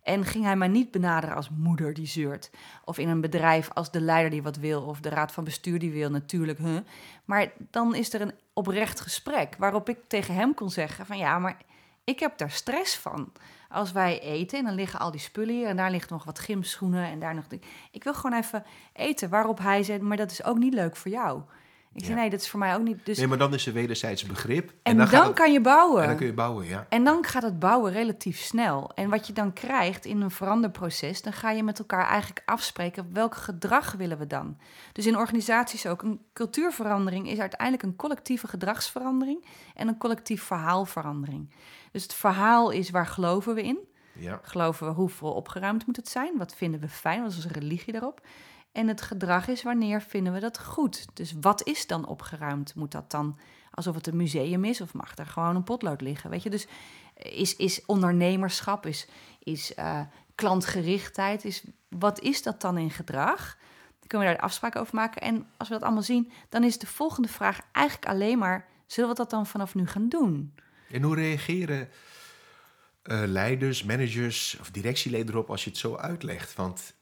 [0.03, 2.51] En ging hij mij niet benaderen als moeder die zeurt.
[2.85, 4.83] Of in een bedrijf als de leider die wat wil.
[4.83, 6.59] Of de raad van bestuur die wil, natuurlijk.
[6.59, 6.79] Huh?
[7.25, 11.39] Maar dan is er een oprecht gesprek waarop ik tegen hem kon zeggen: van ja,
[11.39, 11.57] maar
[12.05, 13.33] Ik heb daar stress van.
[13.69, 16.39] Als wij eten en dan liggen al die spullen hier en daar ligt nog wat
[16.39, 17.45] gymschoenen en daar nog.
[17.91, 19.29] Ik wil gewoon even eten.
[19.29, 21.41] Waarop hij zei, maar dat is ook niet leuk voor jou.
[21.95, 22.21] Ik zei, Ja.
[22.21, 23.07] nee, dat is voor mij ook niet.
[23.07, 24.73] Dus, Nee, maar dan is er wederzijds begrip.
[24.83, 26.03] en, dan, het- kan je bouwen.
[26.03, 26.87] en dan kun je bouwen, ja.
[26.89, 28.91] En dan gaat het bouwen relatief snel.
[28.95, 33.13] En wat je dan krijgt in een veranderproces, dan ga je met elkaar eigenlijk afspreken
[33.13, 34.59] welk gedrag willen we dan.
[34.93, 36.03] Dus in organisaties ook.
[36.03, 41.51] Een cultuurverandering is uiteindelijk een collectieve gedragsverandering en een collectief verhaalverandering.
[41.93, 43.79] Dus het verhaal is waar geloven we in?
[44.13, 44.41] ja.
[44.43, 46.39] Geloven we hoeveel opgeruimd moet het zijn?
[46.39, 47.23] Wat vinden we fijn?
[47.23, 48.21] Wat is onze religie daarop?
[48.73, 51.07] En het gedrag is wanneer vinden we dat goed?
[51.15, 52.75] Dus wat is dan opgeruimd?
[52.75, 53.39] Moet dat dan
[53.71, 56.31] alsof het een museum is of mag er gewoon een potlood liggen?
[56.31, 56.67] Weet je, dus
[57.15, 60.01] is, is ondernemerschap, is, is eh,
[60.35, 63.57] klantgerichtheid, is, wat is dat dan in gedrag?
[63.99, 65.23] Dan kunnen we daar afspraken over maken.
[65.23, 69.11] En als we dat allemaal zien, dan is de volgende vraag eigenlijk alleen maar: zullen
[69.11, 70.55] we dat dan vanaf nu gaan doen?
[70.93, 71.89] En hoe reageren
[73.03, 76.55] eh, leiders, managers of directieleden erop als je het zo uitlegt?
[76.55, 76.95] Want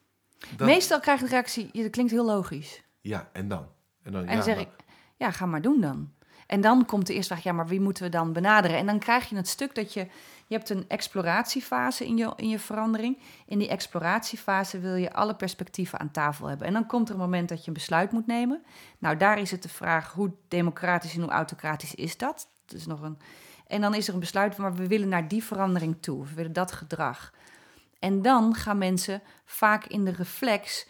[0.58, 2.82] Meestal krijg je de reactie: ja, dat klinkt heel logisch.
[3.00, 3.66] Ja, en dan?
[4.02, 4.70] En dan, En ja, zeg maar- ik,
[5.16, 6.12] ja, ga maar doen dan.
[6.46, 8.76] En dan komt de eerste vraag, ja, maar wie moeten we dan benaderen?
[8.76, 10.00] En dan krijg je het stuk dat je,
[10.46, 13.18] je hebt een exploratiefase in je, in je verandering.
[13.46, 16.66] In die exploratiefase wil je alle perspectieven aan tafel hebben.
[16.66, 18.62] En dan komt er een moment dat je een besluit moet nemen.
[18.98, 22.48] Nou, daar is het de vraag, hoe democratisch en hoe autocratisch is dat?
[22.66, 23.18] Dat is nog een...
[23.70, 26.24] En dan is er een besluit, maar we willen naar die verandering toe.
[26.24, 27.32] We willen dat gedrag.
[27.98, 30.86] En dan gaan mensen vaak in de reflex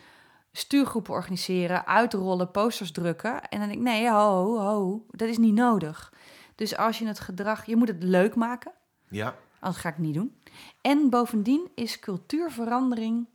[0.52, 3.48] stuurgroepen organiseren, uitrollen, posters drukken.
[3.48, 6.12] En dan denk ik, nee, ho, ho, dat is niet nodig.
[6.54, 8.72] Dus als je het gedrag, je moet het leuk maken,
[9.08, 10.36] ja, anders ga ik het niet doen.
[10.80, 13.28] En bovendien is cultuurverandering,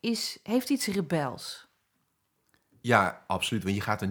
[0.00, 1.68] is, heeft iets rebels.
[2.80, 3.62] ja, absoluut.
[3.62, 4.10] Want je gaat een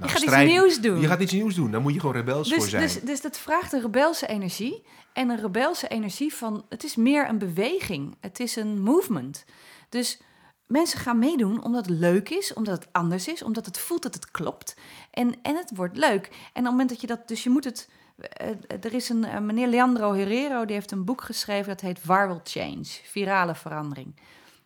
[0.00, 0.12] nieuws...
[0.12, 1.00] je nou, gaat strijd- iets nieuws doen.
[1.00, 1.70] Je gaat iets nieuws doen.
[1.70, 2.82] Daar moet je gewoon rebels voor dus, zijn.
[2.82, 4.82] dus, dus dat vraagt een rebelse energie.
[5.12, 8.16] En een rebelse energie van, het is meer een beweging.
[8.20, 9.44] Het is een movement.
[9.88, 10.20] Dus
[10.66, 14.14] mensen gaan meedoen omdat het leuk is, omdat het anders is, omdat het voelt dat
[14.14, 14.76] het klopt.
[15.10, 16.26] En, en het wordt leuk.
[16.26, 18.48] En op het moment dat je dat, dus je moet het, eh,
[18.80, 22.40] er is een, eh, meneer Leandro Herrero, die heeft een boek geschreven dat heet Viral
[22.44, 24.14] Change, virale verandering.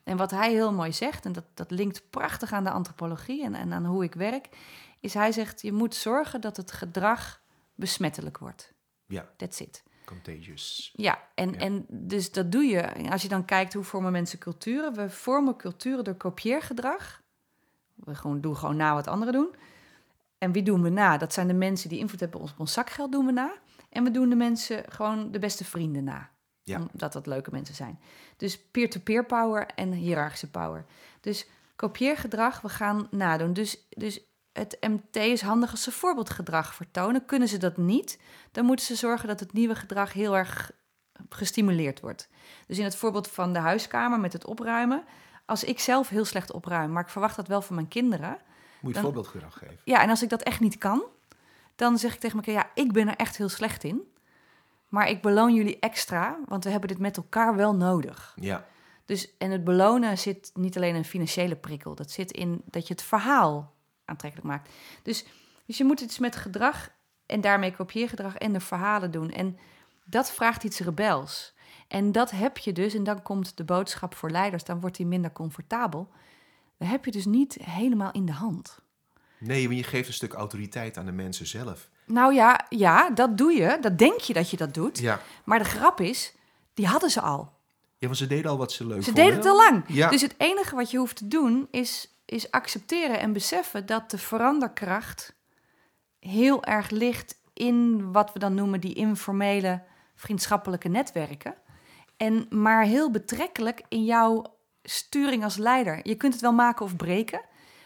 [0.05, 3.55] En wat hij heel mooi zegt, en dat, dat linkt prachtig aan de antropologie en,
[3.55, 4.49] en aan hoe ik werk,
[5.05, 7.43] is hij zegt, je moet zorgen dat het gedrag
[7.75, 8.73] besmettelijk wordt.
[9.07, 9.83] Ja, That's it.
[10.05, 10.93] contagious.
[10.97, 11.59] Ja, en, Ja.
[11.59, 12.81] en dus dat doe je.
[12.81, 14.95] En Als je dan kijkt hoe vormen mensen culturen.
[14.95, 17.23] We vormen culturen door kopieergedrag.
[17.95, 19.55] We gewoon, doen gewoon na wat anderen doen.
[20.39, 21.17] En wie doen we na?
[21.17, 23.53] Dat zijn de mensen die invloed hebben op ons zakgeld, doen we na.
[23.89, 26.31] En we doen de mensen gewoon de beste vrienden na.
[26.63, 26.81] Ja.
[26.93, 28.01] Omdat dat leuke mensen zijn.
[28.37, 30.85] Dus peer-to-peer power en hiërarchische power.
[31.21, 33.53] Dus kopieergedrag, we gaan nadoen.
[33.53, 34.21] Dus, dus
[34.55, 37.25] het MT is handig als ze voorbeeldgedrag vertonen.
[37.25, 38.21] Kunnen ze dat niet,
[38.53, 40.71] dan moeten ze zorgen dat het nieuwe gedrag heel erg
[41.29, 42.29] gestimuleerd wordt.
[42.67, 45.05] Dus in het voorbeeld van de huiskamer met het opruimen.
[45.47, 48.31] Als ik zelf heel slecht opruim, maar ik verwacht dat wel van mijn kinderen.
[48.31, 49.79] Moet je Dan- voorbeeldgedrag geven.
[49.85, 51.03] Ja, en als ik dat echt niet kan,
[51.77, 54.13] dan zeg ik tegen mijn kinderen: ja, ik ben er echt heel slecht in.
[54.89, 58.33] Maar ik beloon jullie extra, want we hebben dit met elkaar wel nodig.
[58.41, 58.67] Ja,
[59.05, 61.95] Dus, en het belonen zit niet alleen in een financiële prikkel.
[61.95, 63.74] Dat zit in dat je het verhaal
[64.05, 64.71] aantrekkelijk maakt.
[65.03, 65.25] Dus,
[65.67, 66.89] dus je moet iets met gedrag
[67.27, 69.31] en daarmee kopieergedrag en de verhalen doen.
[69.31, 69.59] En
[70.05, 71.53] dat vraagt iets rebels.
[71.89, 75.07] En dat heb je dus, en dan komt de boodschap voor leiders, dan wordt die
[75.07, 76.09] minder comfortabel.
[76.79, 78.79] Dat heb je dus niet helemaal in de hand.
[79.39, 81.89] nee, want je geeft een stuk autoriteit aan de mensen zelf.
[82.07, 83.79] Nou ja, ja, dat doe je.
[83.81, 84.99] Dat denk je dat je dat doet.
[84.99, 86.35] Ja, Maar de grap is,
[86.75, 87.53] die hadden ze al.
[87.99, 89.25] ja want ze deden al wat ze leuk Ze vonden.
[89.25, 89.85] deden het al lang.
[89.87, 90.11] Ja.
[90.11, 94.19] Dus het enige wat je hoeft te doen is, is accepteren en beseffen dat de
[94.19, 95.35] veranderkracht
[96.19, 99.83] heel erg ligt in wat we dan noemen die informele
[100.15, 101.55] vriendschappelijke netwerken.
[102.17, 106.01] En maar heel betrekkelijk in jouw sturing als leider.
[106.03, 107.41] Je kunt het wel maken of breken,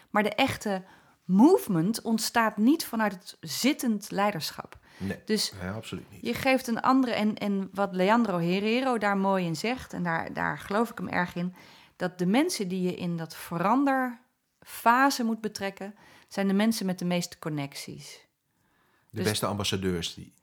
[0.09, 0.83] maar de echte
[1.25, 4.77] movement ontstaat niet vanuit het zittend leiderschap.
[4.97, 6.25] Nee, Dus ja, absoluut niet.
[6.25, 10.33] je geeft een andere, en, en wat Leandro Herrero daar mooi in zegt, en daar,
[10.33, 11.55] daar geloof ik hem erg in,
[11.95, 13.35] dat de mensen die je in dat
[14.61, 15.95] veranderfase moet betrekken,
[16.27, 18.27] zijn de mensen met de meeste connecties.
[19.09, 20.13] De dus- beste ambassadeurs.
[20.13, 20.33] Die,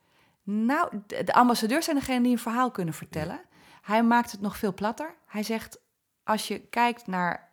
[0.42, 3.40] Nou, de, de ambassadeurs zijn degene die een verhaal kunnen vertellen.
[3.82, 5.14] Hij maakt het nog veel platter.
[5.26, 5.78] Hij zegt,
[6.24, 7.50] als je kijkt naar,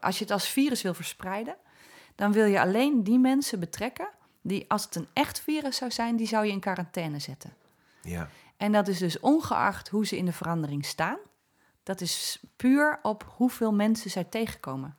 [0.00, 1.56] als je het als virus wil verspreiden,
[2.14, 4.08] dan wil je alleen die mensen betrekken
[4.42, 7.54] die, als het een echt virus zou zijn, die zou je in quarantaine zetten.
[8.02, 8.28] ja.
[8.56, 11.18] En dat is dus ongeacht hoe ze in de verandering staan.
[11.82, 14.96] Dat is puur op hoeveel mensen zij tegenkomen.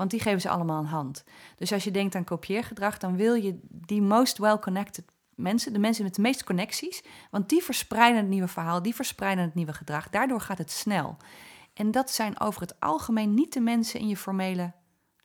[0.00, 1.24] Want die geven ze allemaal een hand.
[1.56, 6.04] Dus als je denkt aan kopieergedrag, dan wil je die most well-connected mensen, de mensen
[6.04, 7.02] met de meeste connecties.
[7.30, 10.08] Want die verspreiden het nieuwe verhaal, die verspreiden het nieuwe gedrag.
[10.08, 11.16] Daardoor gaat het snel.
[11.74, 14.72] En dat zijn over het algemeen niet de mensen in je formele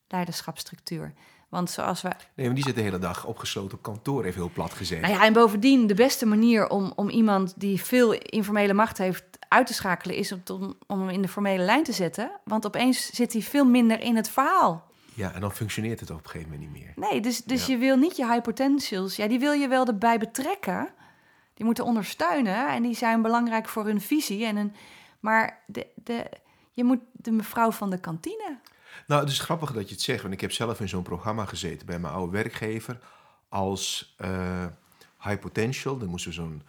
[0.07, 1.13] leiderschapsstructuur.
[1.55, 2.09] Want zoals we.
[2.33, 5.01] Nee, maar die zit de hele dag opgesloten op kantoor, even heel plat gezegd.
[5.01, 9.23] Nou ja, en bovendien, de beste manier om, om iemand die veel informele macht heeft
[9.47, 12.31] uit te schakelen, is om, om hem in de formele lijn te zetten.
[12.43, 14.83] Want opeens zit hij veel minder in het verhaal.
[15.13, 17.09] Ja, en dan functioneert het op een gegeven moment niet meer.
[17.09, 20.17] Nee, dus, dus je wil niet je high potentials, ja, die wil je wel erbij
[20.17, 20.87] betrekken.
[21.53, 24.45] Die moeten ondersteunen en die zijn belangrijk voor hun visie.
[24.45, 24.75] En een,
[25.19, 26.25] maar de, de,
[26.71, 28.57] je moet de mevrouw van de kantine.
[29.07, 31.45] Nou, het is grappig dat je het zegt, want ik heb zelf in zo'n programma
[31.45, 32.99] gezeten bij mijn oude werkgever
[33.49, 34.65] als uh,
[35.19, 35.97] high potential.
[35.97, 36.61] Dan moesten we zo'n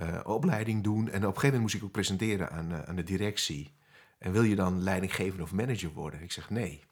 [0.00, 2.96] uh, opleiding doen en op een gegeven moment moest ik ook presenteren aan, uh, aan
[2.96, 3.72] de directie.
[4.18, 6.22] En wil je dan leidinggever of manager worden?
[6.22, 6.82] Ik zeg nee.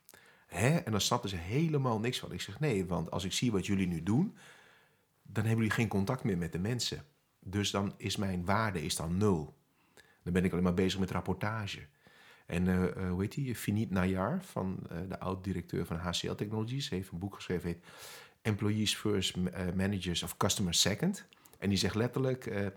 [0.46, 0.76] Hè?
[0.76, 2.32] En dan snapten ze helemaal niks van.
[2.32, 4.36] Ik zeg nee, want als ik zie wat jullie nu doen,
[5.22, 7.04] dan hebben jullie geen contact meer met de mensen.
[7.40, 9.56] Dus dan is mijn waarde is dan nul.
[10.22, 11.86] Dan ben ik alleen maar bezig met rapportage.
[12.46, 13.54] En uh, hoe heet die?
[13.54, 17.84] Finit Nayar, van, uh, de oud-directeur van HCL Technologies, heeft een boek geschreven, heet
[18.42, 19.36] Employees First,
[19.74, 21.26] Managers of Customer Second.
[21.58, 22.72] En die zegt letterlijk,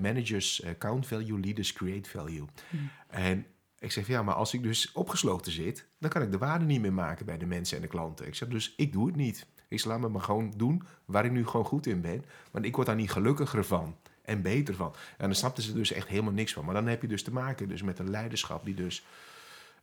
[0.00, 2.44] managers count value, leaders create value.
[2.70, 2.90] Hmm.
[3.08, 3.46] En
[3.82, 6.80] ik zeg, ja, maar als ik dus opgesloten zit, dan kan ik de waarde niet
[6.80, 8.26] meer maken bij de mensen en de klanten.
[8.26, 9.46] Ik zeg, dus ik doe het niet.
[9.68, 12.24] Ik zeg, laat me maar gewoon doen waar ik nu gewoon goed in ben.
[12.50, 14.94] Want ik word daar niet gelukkiger van en beter van.
[15.18, 16.64] En dan snapten ze dus echt helemaal niks van.
[16.64, 19.04] Maar dan heb je dus te maken dus met een leiderschap die dus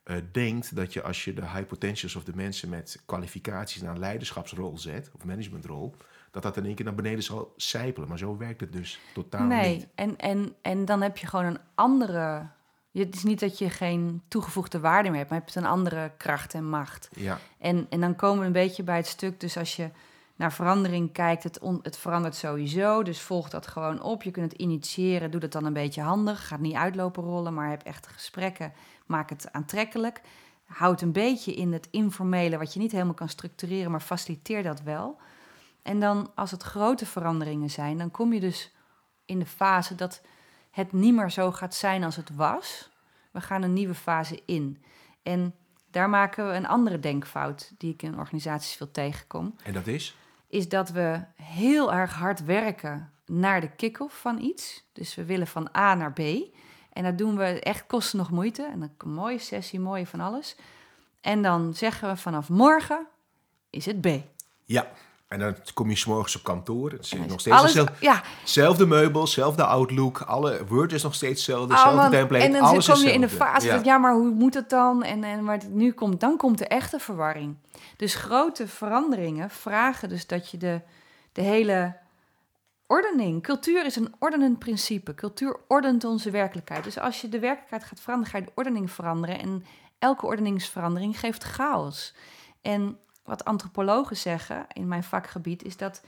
[0.05, 3.91] uh, denkt dat je als je de high potentials of de mensen met kwalificaties naar
[3.91, 5.95] een leiderschapsrol zet, of managementrol,
[6.31, 8.09] dat dat in één keer naar beneden zal sijpelen.
[8.09, 9.87] Maar zo werkt het dus totaal nee, niet.
[9.95, 12.47] Nee, en, en, en dan heb je gewoon een andere
[12.91, 16.11] het is niet dat je geen toegevoegde waarde meer hebt, maar je hebt een andere
[16.17, 17.09] kracht en macht.
[17.15, 17.39] Ja.
[17.57, 19.89] En, en dan komen we een beetje bij het stuk, dus als je
[20.39, 24.23] naar verandering kijkt, het, het verandert sowieso, dus volg dat gewoon op.
[24.23, 27.69] Je kunt het initiëren, doe dat dan een beetje handig, gaat niet uitlopen rollen, maar
[27.69, 28.73] heb echte gesprekken,
[29.05, 30.21] maak het aantrekkelijk.
[30.65, 34.81] Houd een beetje in het informele, wat je niet helemaal kan structureren, maar faciliteer dat
[34.81, 35.17] wel.
[35.81, 38.71] En dan, als het grote veranderingen zijn, dan kom je dus
[39.25, 40.21] in de fase dat
[40.71, 42.89] het niet meer zo gaat zijn als het was.
[43.31, 44.83] We gaan een nieuwe fase in.
[45.23, 45.55] En
[45.91, 49.55] daar maken we een andere denkfout die ik in organisaties veel tegenkom.
[49.63, 50.17] En dat is?
[50.49, 54.83] Is dat we heel erg hard werken naar de kick-off van iets.
[54.93, 56.19] Dus we willen van A naar B.
[56.93, 58.63] En dat doen we echt kosten nog moeite.
[58.63, 60.55] En een mooie sessie, mooie van alles.
[61.21, 63.07] En dan zeggen we vanaf morgen
[63.69, 64.07] is het B.
[64.65, 64.87] Ja.
[65.29, 66.91] En dan kom je s'morgens op kantoor.
[66.91, 68.23] Het is nog steeds alles, ja.
[68.43, 70.21] Zelfde meubels, zelfde outlook.
[70.21, 72.45] Alle Word is nog steeds hetzelfde, dezelfde template.
[72.45, 73.79] En dan alles kom je in de fase ja.
[73.83, 75.03] ja, maar hoe moet het dan?
[75.03, 77.57] En, en maar nu komt, dan komt de echte verwarring.
[77.97, 80.81] Dus grote veranderingen vragen dus dat je de,
[81.31, 81.95] de hele
[82.87, 83.43] ordening...
[83.43, 85.15] Cultuur is een ordenend principe.
[85.15, 86.83] Cultuur ordent onze werkelijkheid.
[86.83, 89.39] Dus als je de werkelijkheid gaat veranderen, ga je de ordening veranderen.
[89.39, 89.65] En
[89.99, 92.13] elke ordeningsverandering geeft chaos.
[92.61, 92.97] En
[93.29, 96.01] wat antropologen zeggen in mijn vakgebied, is dat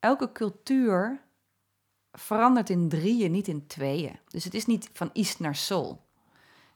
[0.00, 1.20] elke cultuur
[2.12, 4.18] verandert in drieën, niet in tweeën.
[4.28, 6.00] Dus het is niet van East naar Sol.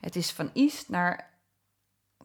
[0.00, 1.30] Het is van East naar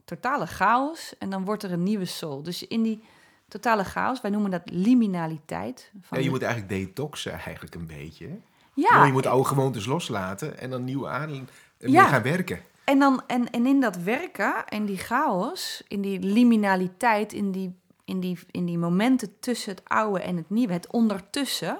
[0.05, 2.43] totale chaos en dan wordt er een nieuwe Sol.
[2.43, 3.03] Dus in die
[3.47, 5.91] totale chaos, wij noemen dat liminaliteit.
[6.01, 8.39] Van ja, je moet eigenlijk detoxen eigenlijk een beetje.
[8.73, 9.05] Ja.
[9.05, 12.07] je moet oude gewoontes loslaten en dan nieuwe aan ja.
[12.07, 12.61] gaan werken.
[12.89, 17.79] En, dan, en, en in dat werken, in die chaos, in die liminaliteit, in die,
[18.05, 21.79] in, die, in die momenten tussen het oude en het nieuwe, het ondertussen,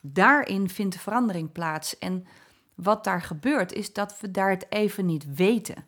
[0.00, 1.98] daarin vindt de verandering plaats.
[1.98, 2.26] En
[2.74, 5.84] wat daar gebeurt, is dat we daar het even niet weten.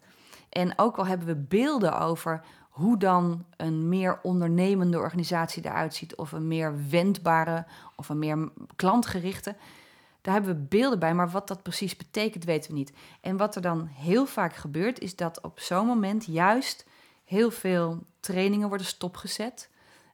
[0.49, 6.15] En ook al hebben we beelden over hoe dan een meer ondernemende organisatie eruit ziet,
[6.15, 9.57] of een meer wendbare of een meer klantgerichte.
[10.29, 12.93] Daar hebben we beelden bij, maar wat dat precies betekent, weten we niet.
[13.21, 16.87] En wat er dan heel vaak gebeurt, is dat op zo'n moment juist
[17.25, 19.71] heel veel trainingen worden stopgezet.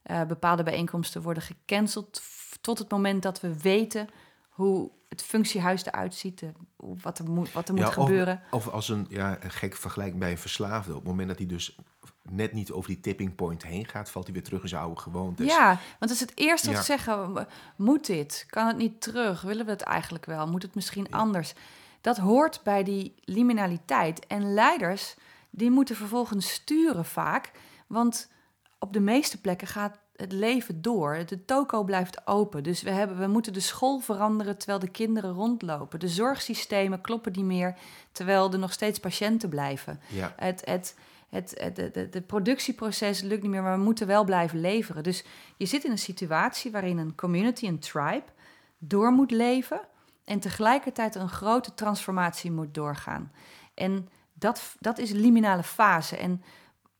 [0.07, 2.22] Uh, bepaalde bijeenkomsten worden gecanceld
[2.61, 4.09] tot het moment dat we weten
[4.48, 6.42] hoe het functiehuis eruit ziet,
[6.77, 8.42] wat er moet, wat er moet gebeuren.
[8.50, 10.90] Of, als een, ja, een gek vergelijking bij een verslaafde.
[10.90, 11.79] Op het moment dat hij dus
[12.30, 15.00] net niet over die tipping point heen gaat, valt hij weer terug in zijn oude
[15.00, 15.46] gewoontes.
[15.46, 16.82] Ja, want dat is het eerste wat ja.
[16.82, 17.46] zeggen.
[17.76, 18.46] Moet dit?
[18.48, 19.42] Kan het niet terug?
[19.42, 20.46] Willen we het eigenlijk wel?
[20.46, 21.54] Moet het misschien anders?
[22.00, 24.26] Dat hoort bij die liminaliteit.
[24.26, 25.14] En leiders,
[25.50, 27.50] die moeten vervolgens sturen vaak.
[27.87, 28.30] Want
[28.78, 31.22] op de meeste plekken gaat het leven door.
[31.26, 32.62] De toko blijft open.
[32.62, 36.00] Dus we, hebben, we moeten de school veranderen terwijl de kinderen rondlopen.
[36.00, 37.74] De zorgsystemen kloppen niet meer
[38.12, 40.00] terwijl er nog steeds patiënten blijven.
[40.08, 40.34] Ja.
[40.37, 40.94] Het, het,
[41.34, 45.02] het, het, de, de productieproces lukt niet meer, maar we moeten wel blijven leveren.
[45.02, 45.24] Dus
[45.56, 48.24] je zit in een situatie waarin een community, een tribe,
[48.78, 49.80] door moet leven
[50.24, 53.32] en tegelijkertijd een grote transformatie moet doorgaan.
[53.74, 56.16] En dat, dat is liminale fase.
[56.16, 56.42] En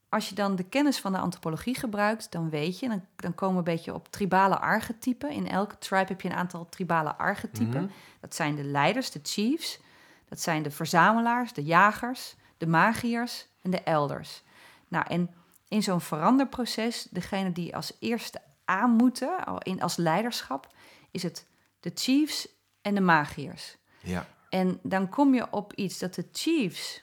[0.09, 3.63] als je dan de kennis van de antropologie gebruikt, dan weet je, dan, dan komen
[3.63, 5.31] we een beetje op tribale archetypen.
[5.31, 7.83] In elke tribe heb je een aantal tribale archetypen.
[7.83, 7.93] Mhm.
[8.21, 9.81] Dat zijn de leiders, de chiefs.
[10.29, 14.43] Dat zijn de verzamelaars, de jagers, de magiërs en de elders.
[14.89, 15.35] Nou, en
[15.69, 20.75] in zo'n veranderproces, degene die als eerste aan moeten, al in, als leiderschap,
[21.11, 21.47] is het
[21.81, 22.49] de chiefs
[22.83, 23.77] en de magiërs.
[24.01, 24.27] Ja.
[24.49, 27.03] En dan kom je op iets dat de chiefs,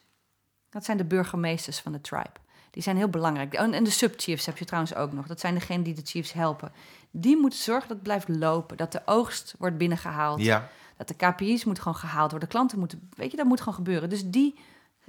[0.70, 2.40] dat zijn de burgemeesters van de tribe.
[2.72, 3.54] Die zijn heel belangrijk.
[3.54, 5.28] En de subchiefs heb je trouwens ook nog.
[5.28, 6.72] Dat zijn degenen die de chiefs helpen.
[7.12, 8.78] Die moeten zorgen dat het blijft lopen.
[8.78, 10.42] Dat de oogst wordt binnengehaald.
[10.42, 10.70] Ja.
[10.98, 12.50] Dat de KPI's moeten gewoon gehaald worden.
[12.50, 13.10] De klanten moeten...
[13.16, 14.10] Weet je, dat moet gewoon gebeuren.
[14.10, 14.60] Dus die,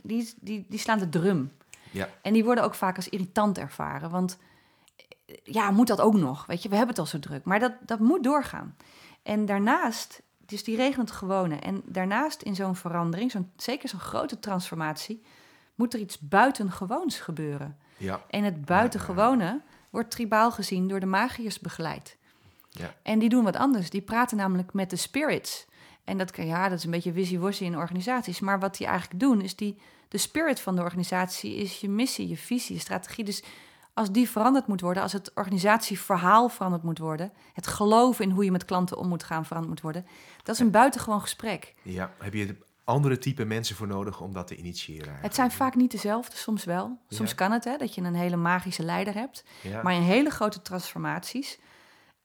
[0.02, 1.52] die, die, die slaan de drum.
[1.90, 2.08] Ja.
[2.22, 4.10] En die worden ook vaak als irritant ervaren.
[4.10, 4.38] Want
[4.96, 6.46] eh, ja, moet dat ook nog?
[6.46, 7.44] Weet je, we hebben het al zo druk.
[7.44, 8.76] Maar dat, dat moet doorgaan.
[9.22, 11.56] En daarnaast, dus die regelen het gewone.
[11.56, 15.22] En daarnaast in zo'n verandering, zo'n, zeker zo'n grote transformatie...
[15.74, 17.78] moet er iets buitengewoons gebeuren.
[17.96, 18.20] Ja.
[18.28, 22.16] En het buitengewone wordt tribaal gezien door de magiërs begeleid.
[22.70, 22.94] Ja.
[23.02, 23.90] En die doen wat anders.
[23.90, 25.66] Die praten namelijk met de spirits.
[26.04, 28.40] En dat, kan, ja, dat is een beetje wishy-washy in organisaties.
[28.40, 29.80] Maar wat die eigenlijk doen, is die...
[30.08, 33.24] De spirit van de organisatie is je missie, je visie, je strategie.
[33.24, 33.42] Dus
[33.94, 37.32] als die veranderd moet worden, als het organisatieverhaal veranderd moet worden...
[37.52, 40.06] het geloven in hoe je met klanten om moet gaan veranderd moet worden...
[40.42, 41.74] dat is een buitengewoon gesprek.
[41.82, 42.12] ja.
[42.18, 45.16] Heb je andere type mensen voor nodig om dat te initiëren?
[45.20, 46.98] Het zijn vaak niet dezelfde, soms wel.
[47.08, 47.36] Soms Ja.
[47.36, 49.44] kan het, hè, dat je een hele magische leider hebt.
[49.62, 49.82] Ja.
[49.82, 51.58] Maar in hele grote transformaties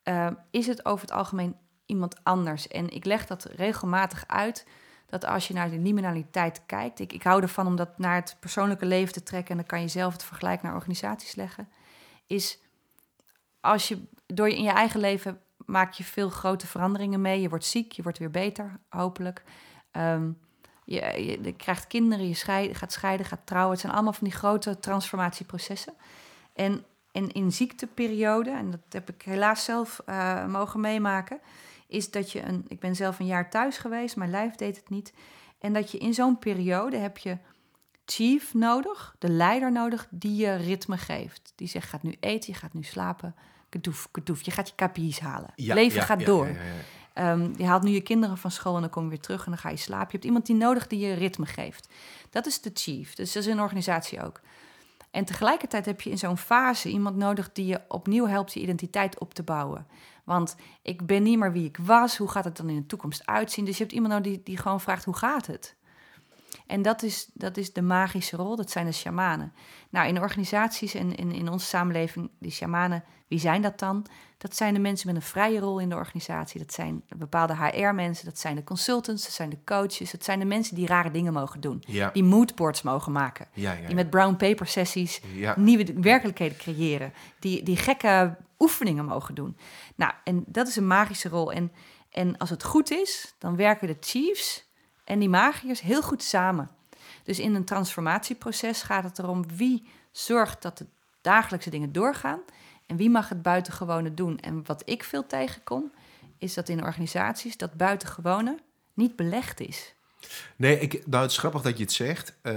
[0.04, 1.56] eh, is het over het algemeen
[1.88, 2.68] iemand anders.
[2.68, 4.66] En ik leg dat regelmatig uit,
[5.06, 7.00] dat als je naar de liminaliteit kijkt...
[7.00, 9.50] Ik, ik hou ervan om dat naar het persoonlijke leven te trekken...
[9.52, 11.70] en dan kan je zelf het vergelijk naar organisaties leggen...
[12.26, 12.60] is
[13.62, 17.42] als je door je in je eigen leven maak je veel grote veranderingen mee.
[17.42, 19.44] Je wordt ziek, je wordt weer beter, hopelijk.
[19.92, 20.32] Ehm,
[20.84, 23.72] je, je, krijgt kinderen, je scheid- gaat scheiden, gaat trouwen.
[23.72, 25.94] Het zijn allemaal van die grote transformatieprocessen.
[26.54, 31.40] En, en in ziekteperiode, en dat heb ik helaas zelf eh, mogen meemaken,
[31.88, 32.66] is dat je een.
[32.68, 35.14] Ik ben zelf een jaar thuis geweest, mijn lijf deed het niet.
[35.60, 37.38] En dat je in zo'n periode heb je
[38.06, 41.54] chief nodig, de leider nodig, die je ritme geeft.
[41.56, 43.36] Die zegt: gaat nu eten, je gaat nu slapen.
[43.70, 44.42] Kadoef, kadoef.
[44.42, 45.52] Je gaat je KPI's halen.
[45.56, 46.56] Ja, Leven ja, gaat ja, door.
[47.14, 49.52] Ehm, je haalt nu je kinderen van school en dan kom je weer terug en
[49.52, 50.08] dan ga je slapen.
[50.08, 51.90] Je hebt iemand die nodig die je ritme geeft.
[52.30, 53.16] Dat is de chief.
[53.16, 54.42] Dus dat is een organisatie ook.
[55.12, 59.20] En tegelijkertijd heb je in zo'n fase iemand nodig die je opnieuw helpt je identiteit
[59.20, 59.88] op te bouwen.
[60.28, 62.18] Want ik ben niet meer wie ik was.
[62.18, 63.66] Hoe gaat het dan in de toekomst uitzien?
[63.66, 65.76] Dus je hebt iemand nodig die, die gewoon vraagt: hoe gaat het?
[66.68, 69.54] En dat is, dat is de magische rol, dat zijn de shamanen.
[69.90, 74.06] Nou, in organisaties en in, in onze samenleving, die shamanen, wie zijn dat dan?
[74.38, 76.60] Dat zijn de mensen met een vrije rol in de organisatie.
[76.60, 80.12] Dat zijn bepaalde HR-mensen, dat zijn de consultants, dat zijn de coaches.
[80.12, 81.84] Dat zijn de mensen die rare dingen mogen doen.
[81.88, 82.10] Ja.
[82.14, 83.48] Die moodboards mogen maken.
[83.54, 85.22] Ja, ja, Die met brown paper sessies
[85.56, 87.14] nieuwe werkelijkheden creëren.
[87.40, 89.58] Die, die gekke oefeningen mogen doen.
[89.96, 91.52] Nou, en dat is een magische rol.
[91.52, 91.72] En,
[92.10, 94.67] en als het goed is, dan werken de chiefs
[95.08, 96.70] en die magiërs heel goed samen.
[97.24, 100.86] Dus in een transformatieproces gaat het erom wie zorgt dat de
[101.22, 102.40] dagelijkse dingen doorgaan
[102.86, 104.40] en wie mag het buitengewone doen.
[104.40, 105.92] En wat ik veel tegenkom,
[106.38, 108.60] is dat in organisaties dat buitengewone
[108.94, 109.94] niet belegd is.
[110.56, 112.38] Nee, ik, nou, het is grappig dat je het zegt.
[112.42, 112.54] Eh,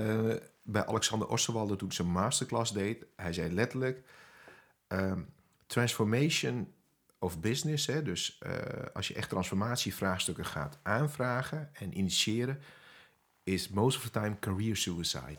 [0.62, 4.02] bij Alexander Osterwalder toen ik zijn masterclass deed, hij zei letterlijk...
[4.86, 5.20] ehm,
[5.66, 6.72] transformation
[7.22, 8.52] of business, hè, dus eh,
[8.94, 12.60] als je echt transformatievraagstukken gaat aanvragen en initiëren,
[13.42, 15.38] is most of the time career suicide.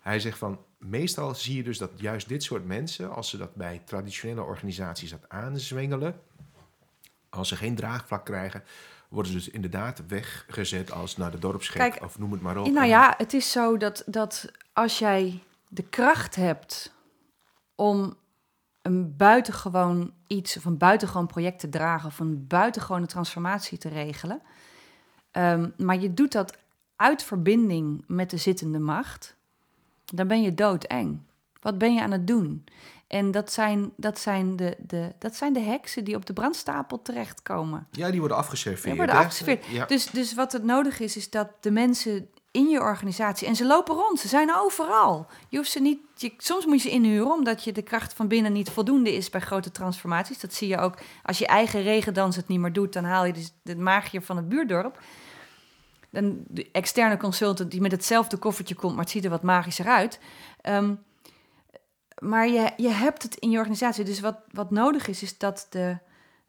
[0.00, 3.54] Hij zegt van, meestal zie je dus dat juist dit soort mensen, als ze dat
[3.54, 6.20] bij traditionele organisaties dat aanzwengelen,
[7.28, 8.64] als ze geen draagvlak krijgen,
[9.08, 12.70] worden ze dus inderdaad weggezet als naar de dorpsgek of noem het maar op.
[12.70, 16.92] Nou ja, het is zo dat, dat als jij de kracht hebt
[17.74, 18.16] om
[18.82, 24.42] een buitengewoon iets of een buitengewoon project te dragen of een buitengewone transformatie te regelen,
[25.30, 26.56] ehm, maar je doet dat
[26.96, 29.36] uit verbinding met de zittende macht,
[30.04, 31.20] dan ben je doodeng.
[31.60, 32.64] Wat ben je aan het doen?
[33.06, 37.02] En dat zijn, dat zijn, de, de, dat zijn de heksen die op de brandstapel
[37.02, 37.86] terechtkomen.
[37.90, 38.84] Ja, die worden afgeserveerd.
[38.84, 39.66] Die worden afgeserveerd.
[39.66, 39.86] Ja.
[39.86, 43.66] Dus, dus wat het nodig is, is dat de mensen in je organisatie, en ze
[43.66, 45.26] lopen rond, ze zijn overal.
[45.48, 48.28] Je hoeft ze niet, je, soms moet je ze inhuren, omdat je de kracht van
[48.28, 50.40] binnen niet voldoende is bij grote transformaties.
[50.40, 53.32] Dat zie je ook als je eigen regendans het niet meer doet, dan haal je
[53.32, 54.98] dus de magier van het buurdorp.
[56.10, 60.18] De externe consultant die met hetzelfde koffertje komt, maar het ziet er wat magischer uit.
[60.60, 60.94] Ehm,
[62.18, 64.04] maar je, je hebt het in je organisatie.
[64.04, 65.98] Dus wat, wat nodig is, is dat de,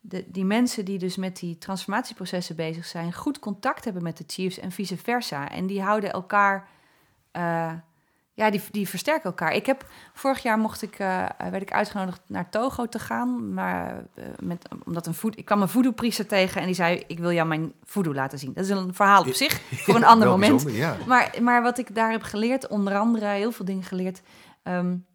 [0.06, 4.24] de, die mensen die dus met die transformatieprocessen bezig zijn, goed contact hebben met de
[4.28, 5.50] chiefs en vice versa.
[5.50, 6.68] En die houden elkaar,
[7.38, 7.72] uh,
[8.34, 9.54] ja, die, die versterken elkaar.
[9.54, 14.04] Ik heb vorig jaar mocht ik, uh, werd ik uitgenodigd naar Togo te gaan, maar
[14.16, 17.32] uh, met, omdat een voed, ik kwam een voodoo-priester tegen en die zei: Ik wil
[17.32, 18.54] jou mijn voodoo laten zien.
[18.54, 20.66] Dat is een verhaal op zich voor een ander moment.
[20.68, 20.98] Ja.
[21.08, 24.22] Maar, maar wat ik daar heb geleerd, onder andere heel veel dingen geleerd.
[24.64, 25.06] Um,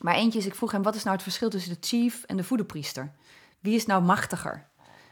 [0.00, 2.36] maar eentje is, ik vroeg hem: wat is nou het verschil tussen de chief en
[2.36, 3.12] de voodoo-priester?
[3.66, 4.66] Wie is nou machtiger?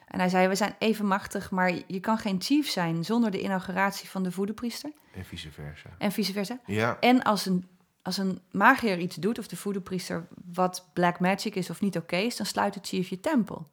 [0.06, 3.40] En hij zei, we zijn even machtig, maar je kan geen chief zijn zonder de
[3.40, 4.92] inauguratie van de voederpriester.
[5.14, 5.90] En vice versa.
[5.98, 6.58] En vice versa.
[6.66, 6.96] Ja.
[7.00, 7.68] En als een,
[8.02, 12.16] als een magier iets doet, of de voederpriester, wat black magic is of niet oké
[12.16, 13.70] is, dan sluit de chief je tempel.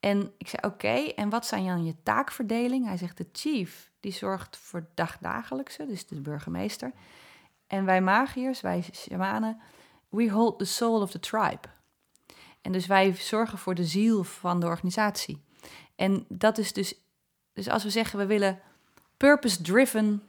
[0.00, 2.86] En ik zei, oké, en wat zijn dan je taakverdeling?
[2.86, 6.92] Hij zegt, de chief, die zorgt voor dagdagelijkse, dus de burgemeester.
[7.66, 9.60] En wij magiërs, wij shamanen,
[10.08, 11.68] we hold the soul of the tribe.
[12.62, 15.44] En dus wij zorgen voor de ziel van de organisatie.
[15.96, 16.94] En dat is dus,
[17.52, 18.60] dus als we zeggen we willen
[19.16, 20.22] purpose-driven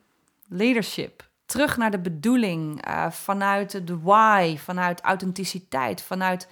[0.47, 6.47] leadership, terug naar de bedoeling, uh, vanuit de why, vanuit authenticiteit, vanuit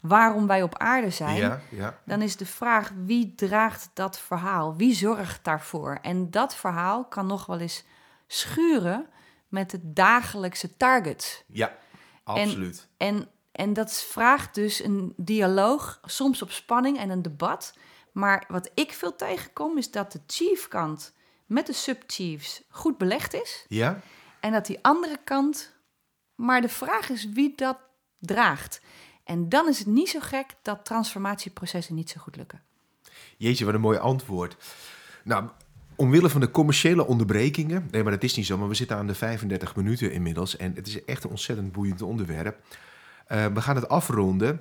[0.00, 1.98] waarom wij op aarde zijn, ja, ja.
[2.04, 4.76] dan is de vraag wie draagt dat verhaal?
[4.76, 5.98] Wie zorgt daarvoor?
[6.02, 7.84] En dat verhaal kan nog wel eens
[8.26, 9.06] schuren
[9.48, 11.44] met de dagelijkse targets.
[11.46, 11.72] Ja,
[12.24, 12.88] absoluut.
[12.96, 17.74] En, en en dat vraagt dus een dialoog, soms op spanning en een debat.
[18.12, 21.12] Maar wat ik veel tegenkom, is dat de chief-kant
[21.46, 23.64] met de subchiefs goed belegd is.
[23.68, 24.00] Ja.
[24.40, 25.74] En dat die andere kant,
[26.34, 27.78] maar de vraag is wie dat
[28.18, 28.80] draagt.
[29.24, 32.62] En dan is het niet zo gek dat transformatieprocessen niet zo goed lukken.
[33.36, 34.56] Jeetje, wat een mooi antwoord.
[35.24, 35.48] Nou,
[35.96, 39.06] omwille van de commerciële onderbrekingen, nee, maar dat is niet zo, maar we zitten aan
[39.06, 42.62] de 35 minuten inmiddels en het is echt een ontzettend boeiend onderwerp.
[43.28, 44.60] Uh, we gaan het afronden.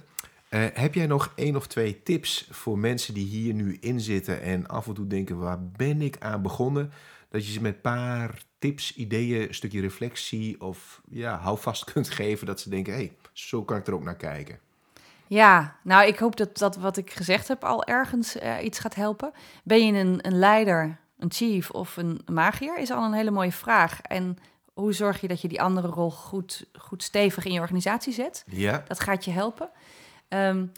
[0.49, 4.41] Uh, heb jij nog één of twee tips voor mensen die hier nu in zitten
[4.41, 6.91] en af en toe denken: waar ben ik aan begonnen?
[7.29, 12.09] Dat je ze met een paar tips, ideeën, een stukje reflectie of ja, houvast kunt
[12.09, 12.47] geven.
[12.47, 14.59] Dat ze denken: hé, hey, zo kan ik er ook naar kijken.
[15.27, 18.95] Ja, nou, ik hoop dat dat wat ik gezegd heb al ergens uh, iets gaat
[18.95, 19.31] helpen.
[19.63, 22.77] Ben je een, een leider, een chief of een magier?
[22.77, 24.01] Is al een hele mooie vraag.
[24.01, 24.37] En
[24.73, 28.43] hoe zorg je dat je die andere rol goed, goed stevig in je organisatie zet?
[28.47, 28.83] Ja.
[28.87, 29.69] Dat gaat je helpen.
[30.29, 30.71] Um,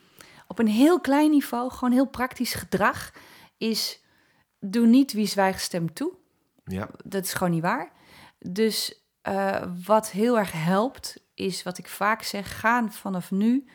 [0.48, 3.14] op een heel klein niveau, gewoon heel praktisch gedrag,
[3.58, 4.04] is
[4.60, 6.14] doe niet wie zwijgt stemt toe.
[6.64, 6.90] Ja.
[7.04, 7.92] Dat is gewoon niet waar.
[8.40, 13.68] Dus uh, wat heel erg helpt, is wat ik vaak zeg: gaan vanaf nu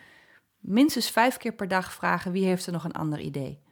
[0.58, 3.62] minstens vijf keer per dag vragen wie heeft er nog een ander idee.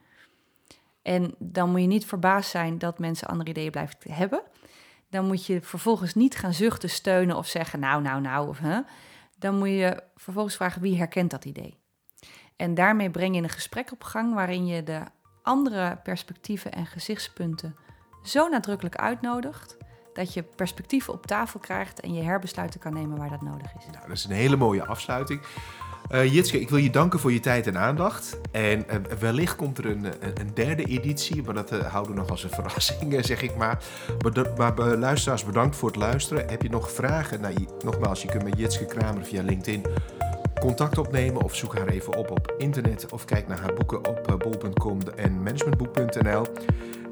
[1.01, 4.43] En dan moet je niet verbaasd zijn dat mensen andere ideeën blijven hebben
[5.09, 8.47] dan moet je vervolgens niet gaan zuchten, steunen of zeggen nou, nou, nou.
[8.47, 8.79] Of, hè.
[9.37, 11.77] Dan moet je vervolgens vragen wie herkent dat idee.
[12.55, 15.03] En daarmee breng je een gesprek op gang waarin je de
[15.43, 17.75] andere perspectieven en gezichtspunten
[18.23, 19.77] zo nadrukkelijk uitnodigt
[20.13, 23.85] dat je perspectieven op tafel krijgt en je herbesluiten kan nemen waar dat nodig is.
[23.85, 25.41] Nou, dat is een hele mooie afsluiting.
[26.11, 28.39] Uh, Jitske, ik wil je danken voor je tijd en aandacht.
[28.51, 32.43] En uh, wellicht komt er een, een, derde editie, maar dat houden we nog als
[32.43, 33.83] een verrassing, zeg ik maar.
[34.57, 36.49] Maar, maar luisteraars, bedankt voor het luisteren.
[36.49, 37.41] Heb je nog vragen?
[37.41, 37.53] Nou,
[37.83, 39.85] nogmaals, je kunt met Jitske Kramer via LinkedIn
[40.59, 44.35] contact opnemen of zoek haar even op op internet of kijk naar haar boeken op
[44.37, 46.45] bol.com en managementboek.nl.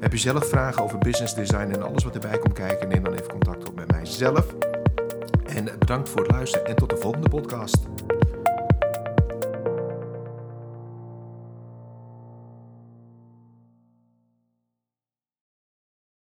[0.00, 3.12] Heb je zelf vragen over business design en alles wat erbij komt kijken, neem dan
[3.12, 4.54] even contact op met mijzelf.
[5.46, 7.86] En bedankt voor het luisteren en tot de volgende podcast.